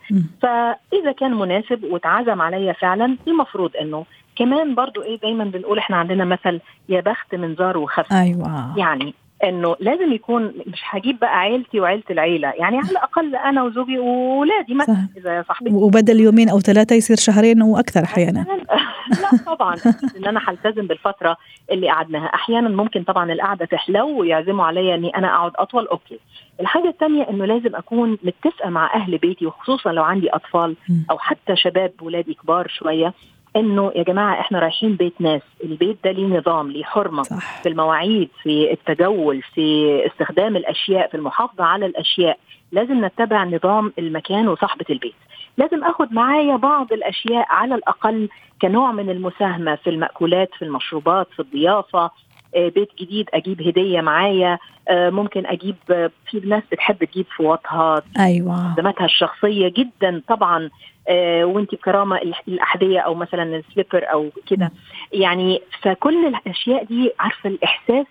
فإذا 0.42 1.12
كان 1.20 1.34
مناسب 1.34 1.84
واتعزم 1.84 2.42
عليا 2.42 2.74
فعلا 2.74 3.18
المفروض 3.28 3.72
إنه 3.82 4.06
كمان 4.42 4.76
برضو 4.76 5.02
إيه 5.02 5.20
دايما 5.20 5.44
بنقول 5.44 5.78
إحنا 5.78 5.98
عندنا 5.98 6.26
مثل 6.26 6.60
يا 6.90 7.02
بخت 7.02 7.36
من 7.36 7.56
زار 7.56 7.78
وخف 7.78 8.14
أيوه. 8.14 8.78
يعني 8.78 9.14
إنه 9.44 9.76
لازم 9.80 10.14
يكون 10.14 10.54
مش 10.68 10.82
هجيب 10.90 11.20
بقى 11.20 11.40
عيلتي 11.40 11.80
وعيلة 11.80 12.04
العيلة 12.12 12.48
يعني 12.48 12.78
على 12.78 12.92
الأقل 12.92 13.36
أنا 13.36 13.64
وزوجي 13.64 14.00
واولادي 14.00 14.74
مثلا 14.74 15.08
إذا 15.18 15.46
صاحبتي. 15.48 15.74
وبدل 15.74 16.20
يومين 16.20 16.50
أو 16.50 16.60
ثلاثة 16.60 16.96
يصير 16.96 17.18
شهرين 17.18 17.62
وأكثر 17.62 18.04
أحيانا. 18.04 18.46
لا 19.22 19.56
طبعا. 19.56 19.76
إن 20.18 20.26
أنا 20.26 20.40
هلتزم 20.48 20.88
بالفترة 20.88 21.38
اللي 21.72 21.90
قعدناها. 21.90 22.26
أحيانا 22.26 22.70
ممكن 22.70 23.04
طبعا 23.04 23.32
القعدة 23.32 23.66
تحلو 23.66 24.20
ويعزموا 24.20 24.66
عليا 24.66 24.96
إني 24.96 25.18
أنا 25.18 25.28
أقعد 25.36 25.52
أطول. 25.56 25.88
أوكي. 25.88 26.20
الحاجة 26.60 26.88
الثانية 26.88 27.30
إنه 27.30 27.46
لازم 27.46 27.76
أكون 27.76 28.18
متفقة 28.24 28.70
مع 28.70 28.94
أهل 28.96 29.18
بيتي 29.18 29.46
وخصوصا 29.46 29.92
لو 29.92 30.04
عندي 30.04 30.30
أطفال 30.30 30.76
أو 31.12 31.18
حتى 31.18 31.56
شباب 31.56 31.92
ولادي 32.02 32.34
كبار 32.34 32.68
شوية. 32.68 33.14
إنه 33.56 33.92
يا 33.96 34.04
جماعة 34.04 34.40
إحنا 34.40 34.60
رايحين 34.60 34.96
بيت 34.96 35.14
ناس، 35.20 35.42
البيت 35.64 35.98
ده 36.04 36.12
ليه 36.12 36.26
نظام، 36.38 36.72
ليه 36.72 36.84
حرمة 36.84 37.24
صح. 37.24 37.62
في 37.62 37.70
المواعيد، 37.70 38.30
في 38.44 38.72
التجول، 38.72 39.42
في 39.42 39.98
استخدام 40.08 40.56
الأشياء، 40.56 41.08
في 41.08 41.18
المحافظة 41.18 41.64
على 41.64 41.86
الأشياء، 41.86 42.38
لازم 42.72 43.06
نتبع 43.06 43.44
نظام 43.44 43.94
المكان 44.00 44.48
وصاحبة 44.48 44.86
البيت. 44.90 45.16
لازم 45.58 45.84
آخد 45.84 46.14
معايا 46.14 46.56
بعض 46.56 46.94
الأشياء 46.94 47.46
على 47.50 47.76
الأقل 47.76 48.30
كنوع 48.62 48.92
من 48.92 49.10
المساهمة 49.10 49.76
في 49.76 49.90
المأكولات، 49.90 50.50
في 50.56 50.66
المشروبات، 50.66 51.28
في 51.34 51.40
الضيافة، 51.40 52.12
بيت 52.56 52.90
جديد 53.00 53.30
أجيب 53.34 53.62
هدية 53.62 54.02
معايا 54.02 54.58
ممكن 54.92 55.46
أجيب 55.46 55.76
في 56.30 56.40
ناس 56.46 56.64
بتحب 56.72 57.04
تجيب 57.04 57.26
فواتها 57.38 58.02
أيوه. 58.20 58.62
استخداماتها 58.66 59.06
الشخصية 59.06 59.68
جدا 59.78 60.22
طبعا 60.28 60.70
وانت 61.44 61.76
بكرامة 61.76 62.18
الأحذية 62.48 63.00
أو 63.00 63.16
مثلا 63.16 63.44
السليبر 63.44 64.12
أو 64.12 64.30
كده. 64.48 64.72
يعني 65.14 65.62
فكل 65.82 66.26
الأشياء 66.26 66.84
دي 66.84 67.12
عارفة 67.20 67.50
الإحساس 67.50 68.06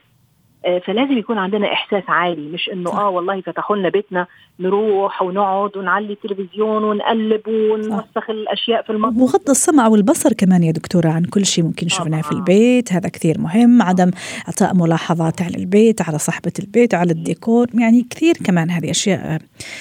فلازم 0.86 1.18
يكون 1.18 1.38
عندنا 1.38 1.72
إحساس 1.72 2.02
عالي 2.08 2.48
مش 2.48 2.70
إنه 2.72 2.90
آه 2.90 3.08
والله 3.08 3.40
فتحوا 3.40 3.76
لنا 3.76 3.88
بيتنا 3.88 4.26
نروح 4.60 5.22
ونقعد 5.22 5.76
ونعلي 5.76 6.12
التلفزيون 6.12 6.84
ونقلب 6.84 7.40
ونوسخ 7.48 8.30
الأشياء 8.30 8.82
في 8.82 8.90
المطبخ. 8.90 9.22
وغض 9.22 9.50
السمع 9.50 9.88
والبصر 9.88 10.32
كمان 10.32 10.62
يا 10.62 10.72
دكتورة 10.72 11.08
عن 11.08 11.24
كل 11.24 11.46
شيء 11.46 11.64
ممكن 11.64 11.88
شفناه 11.88 12.20
في 12.22 12.32
البيت 12.32 12.92
هذا 12.92 13.08
كثير 13.08 13.38
مهم 13.38 13.82
عدم 13.82 14.10
إعطاء 14.48 14.74
ملاحظات 14.74 15.42
على 15.42 15.56
البيت 15.56 16.02
على 16.08 16.18
صاحبة 16.18 16.52
البيت 16.58 16.94
على 16.94 17.12
الديكور 17.12 17.66
يعني 17.74 18.06
كثير 18.10 18.34
كمان 18.44 18.70
هذه 18.70 18.90
أشياء 18.90 19.38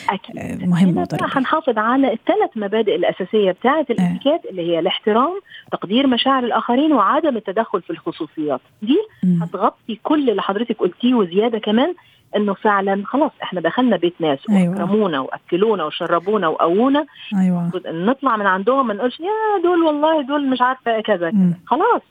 أكيد. 0.10 0.68
مهمة 0.68 1.02
وضرورية. 1.02 1.38
هنحافظ 1.38 1.78
على 1.78 2.14
الثلاث 2.14 2.50
مبادئ 2.56 2.96
الأساسية 2.96 3.52
بتاعة 3.52 3.86
الاتيكيت 3.90 4.46
اللي 4.52 4.62
هي 4.72 4.80
الاحترام 4.80 5.40
تقدير 5.72 6.08
مشاعر 6.08 6.44
الآخرين 6.44 6.94
وعدم 6.94 7.38
التدخل 7.38 7.82
في 7.82 7.90
الخصوصيات. 7.90 8.62
دي 8.82 8.98
هتغطي 9.42 10.00
كل 10.04 10.30
اللي 10.30 10.42
حضرتك 10.42 10.69
قلتيه 10.74 11.14
وزيادة 11.14 11.60
كمان 11.60 11.94
انه 12.36 12.54
فعلا 12.54 13.04
خلاص 13.06 13.32
إحنا 13.44 13.62
دخلنا 13.62 13.98
بيت 13.98 14.14
ناس 14.20 14.40
أيوة. 14.50 14.70
وأكرمونا 14.74 15.20
وأكلونا 15.20 15.84
وشربونا 15.84 16.48
وقوونا. 16.48 17.06
أيوه. 17.36 17.72
نطلع 17.88 18.38
من 18.38 18.46
عندهم 18.46 18.88
ما 18.88 18.94
نقولش 18.94 19.20
يا 19.20 19.62
دول 19.64 19.84
والله 19.84 20.22
دول 20.22 20.48
مش 20.50 20.62
عارفة 20.62 21.02
كذا. 21.02 21.30
كذا 21.32 21.54
خلاص 21.68 22.02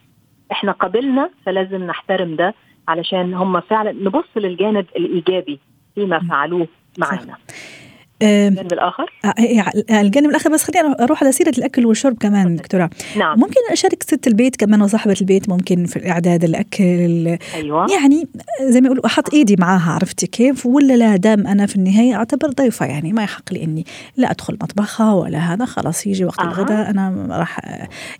إحنا 0.53 0.73
قبلنا 0.73 1.31
فلازم 1.47 1.85
نحترم 1.85 2.37
ده 2.37 2.55
علشان 2.89 3.35
هم 3.35 3.61
فعلا 3.61 3.93
نبص 3.93 4.29
للجانب 4.37 4.87
الإيجابي 4.97 5.59
فيما 5.95 6.19
فعلوه 6.29 6.67
معنا 6.99 7.37
الجانب 8.23 8.73
الآخر؟ 8.73 9.13
الجانب 9.91 10.31
الآخر 10.31 10.51
بس 10.51 10.65
خلينا 10.65 11.05
أروح 11.05 11.23
على 11.23 11.33
سيرة 11.33 11.53
الأكل 11.59 11.87
والشرب 11.87 12.19
كمان 12.19 12.57
دكتورة. 12.57 12.91
نعم. 13.17 13.39
ممكن 13.39 13.61
أشارك 13.71 14.03
ست 14.03 14.27
البيت 14.27 14.57
كمان 14.57 14.83
وصاحبة 14.83 15.17
البيت 15.21 15.49
ممكن 15.49 15.85
في 15.87 16.11
إعداد 16.11 16.45
الأكل؟ 16.45 17.39
أيوه. 17.55 17.87
يعني 17.93 18.29
زي 18.63 18.81
ما 18.81 18.87
يقولوا 18.87 19.07
أحط 19.07 19.35
إيدي 19.35 19.57
معاها 19.59 19.93
عرفتي 19.93 20.27
كيف؟ 20.27 20.67
ولا 20.67 20.97
لا 20.97 21.17
دام 21.17 21.47
أنا 21.47 21.67
في 21.67 21.77
النهاية 21.77 22.15
أعتبر 22.15 22.49
ضيفة 22.49 22.87
يعني 22.87 23.13
ما 23.13 23.23
يحق 23.23 23.53
لي 23.53 23.65
إني 23.65 23.85
لا 24.17 24.31
أدخل 24.31 24.55
مطبخها 24.63 25.15
ولا 25.15 25.39
هذا 25.39 25.65
خلاص 25.65 26.07
يجي 26.07 26.25
وقت 26.25 26.41
آه. 26.41 26.45
الغداء 26.45 26.91
أنا 26.91 27.27
راح 27.31 27.61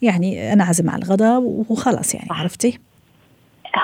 يعني 0.03 0.53
أنا 0.53 0.65
أعزم 0.65 0.91
على 0.91 1.03
الغداء 1.03 1.41
وخلاص 1.69 2.15
يعني 2.15 2.29
عرفتي؟ 2.31 2.79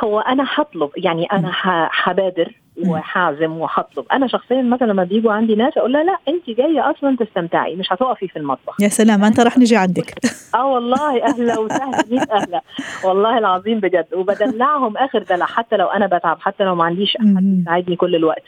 هو 0.04 0.20
أنا 0.20 0.44
حطلب 0.44 0.90
يعني 0.96 1.24
أنا 1.24 1.52
حبادر 1.90 2.52
وحازم 2.86 3.52
وهطلب 3.52 4.04
أنا 4.12 4.26
شخصيا 4.26 4.62
مثلا 4.62 4.86
لما 4.86 5.04
بيجوا 5.04 5.32
عندي 5.32 5.54
ناس 5.54 5.78
أقول 5.78 5.92
لها 5.92 6.02
لا 6.04 6.18
انت 6.28 6.50
جاية 6.50 6.90
أصلا 6.90 7.16
تستمتعي 7.16 7.76
مش 7.76 7.92
هتقفي 7.92 8.28
في 8.28 8.38
المطبخ. 8.38 8.80
يا 8.80 8.88
سلام 8.88 9.24
أنت 9.24 9.40
راح 9.40 9.58
نجي 9.58 9.76
عندك. 9.76 10.14
آه 10.54 10.66
والله 10.66 11.24
أهلا 11.24 11.58
وسهلا 11.58 12.04
100 12.10 12.20
أهلا. 12.32 12.62
والله 13.04 13.38
العظيم 13.38 13.80
بجد. 13.80 14.06
وبدلعهم 14.14 14.96
آخر 14.96 15.22
دلع 15.22 15.46
حتى 15.46 15.76
لو 15.76 15.86
أنا 15.86 16.06
بتعب 16.06 16.40
حتى 16.40 16.64
لو 16.64 16.74
ما 16.74 16.84
عنديش 16.84 17.16
أحد 17.16 17.58
يساعدني 17.62 17.96
كل 17.96 18.14
الوقت. 18.14 18.42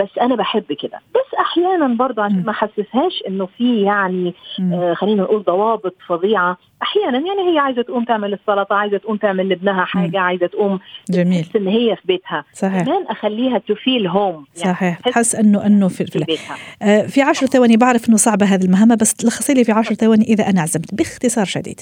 بس 0.00 0.18
أنا 0.20 0.36
بحب 0.36 0.72
كده. 0.72 0.98
بس 1.14 1.34
أحيانا 1.40 1.94
برضه 1.94 2.22
عشان 2.22 2.42
ما 2.46 2.50
أحسسهاش 2.50 3.22
إنه 3.28 3.46
في 3.46 3.82
يعني 3.82 4.34
آه 4.72 4.94
خلينا 4.94 5.22
نقول 5.22 5.42
ضوابط 5.42 5.94
فظيعة 6.08 6.56
أحيانا 6.82 7.18
يعني 7.18 7.54
هي 7.54 7.58
عايزة 7.58 7.82
تقوم 7.82 8.04
تعمل 8.04 8.32
السلطة 8.32 8.74
عايزة 8.74 8.98
تقوم 8.98 9.16
تعمل 9.16 9.48
لابنها 9.48 9.84
حاجة. 9.84 10.20
عايزة 10.20 10.46
تقوم 10.46 10.80
جميل. 11.10 11.46
إن 11.56 11.68
هي 11.68 11.96
في 11.96 12.02
بيتها. 12.04 12.44
صحيح. 12.52 12.82
كمان 12.82 13.06
أخليها 13.08 13.58
تفيل 13.58 14.06
هوم 14.06 14.46
يعني 14.56 14.74
صحيح. 14.74 15.00
تحس 15.00 15.34
انه 15.34 15.66
إنه 15.66 15.88
في, 15.88 16.06
في 16.06 16.18
بيتها. 16.18 16.56
آه 16.82 17.02
في 17.06 17.22
عشر 17.22 17.46
ثواني 17.46 17.76
بعرف 17.76 18.08
إنه 18.08 18.16
صعبة 18.16 18.46
هذه 18.46 18.64
المهمة 18.64 18.94
بس 18.94 19.14
تلخصي 19.14 19.54
لي 19.54 19.64
في 19.64 19.72
عشر 19.72 19.94
ثواني 19.94 20.24
إذا 20.24 20.50
أنا 20.50 20.60
عزمت 20.60 20.94
باختصار 20.94 21.44
شديد. 21.44 21.80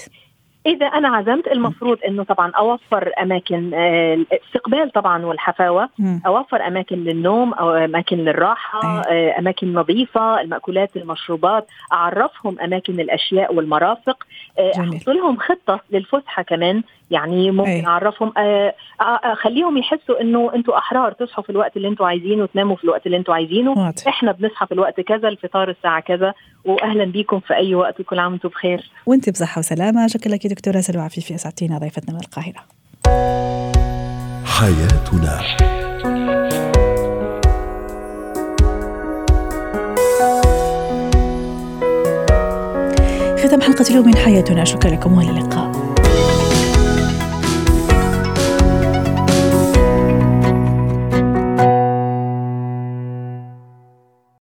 إذا 0.69 0.87
أنا 0.87 1.09
عزمت 1.09 1.47
المفروض 1.47 1.99
إنه 2.07 2.23
طبعا 2.23 2.51
أوفر 2.51 3.13
أماكن 3.23 3.75
آه، 3.75 4.15
الاستقبال 4.15 4.93
طبعا 4.93 5.27
والحفاوة. 5.27 5.89
أوفر 6.27 6.67
أماكن 6.67 6.97
للنوم 6.97 7.55
أو 7.55 7.71
أماكن 7.71 8.17
للراحة 8.17 9.03
أي. 9.11 9.31
آه، 9.31 9.39
أماكن 9.39 9.75
نظيفة 9.75 10.41
المأكولات 10.41 10.97
المشروبات 10.97 11.67
أعرفهم 11.93 12.61
أماكن 12.61 13.01
الأشياء 13.01 13.55
والمرافق 13.55 14.27
آه،. 14.59 14.71
أحط 14.71 15.09
لهم 15.09 15.37
خطة 15.37 15.81
للفسحة 15.91 16.43
كمان 16.43 16.83
يعني 17.11 17.51
ممكن 17.51 17.71
أي. 17.71 17.87
أعرفهم. 17.87 18.33
آه، 18.37 18.75
آه، 19.01 19.21
اخليهم 19.25 19.79
يحسوا 19.79 20.21
إنه 20.21 20.55
أنتم 20.55 20.73
أحرار 20.73 21.13
تصحوا 21.13 21.45
في 21.45 21.51
الوقت 21.51 21.77
اللي 21.77 21.89
أنتم 21.89 22.05
عايزينه 22.05 22.43
وتناموا 22.43 22.77
في 22.77 22.85
الوقت 22.85 23.07
اللي 23.07 23.17
أنتم 23.17 23.33
عايزينه. 23.33 23.71
واضح. 23.71 24.09
إحنا 24.09 24.33
بنصحى 24.33 24.67
في 24.67 24.73
الوقت 24.75 25.01
كذا 25.01 25.29
الفطار 25.29 25.71
الساعة 25.71 26.01
كذا 26.01 26.35
واهلا 26.65 27.05
بيكم 27.05 27.41
في 27.41 27.55
أي 27.55 27.75
وقت 27.75 28.01
وكل 28.01 28.19
عام 28.19 28.33
وأنتم 28.33 28.49
بخير. 28.49 28.91
وأنت 29.07 29.31
بصحة 29.31 29.59
وسلامة. 29.59 30.07
شكرا 30.07 30.33
لك 30.33 30.47
دكتورة 30.47 30.81
سلوى 30.81 31.03
عفيفي 31.03 31.35
أسعدتينا 31.35 31.79
ضيفتنا 31.79 32.15
من 32.15 32.21
القاهرة. 32.21 32.61
حياتنا. 34.45 35.39
ختم 43.39 43.61
حلقة 43.61 43.85
اليوم 43.91 44.07
من 44.07 44.17
حياتنا. 44.17 44.65
شكرا 44.65 44.91
لكم 44.91 45.19
وإلى 45.19 45.31
اللقاء. 45.31 45.78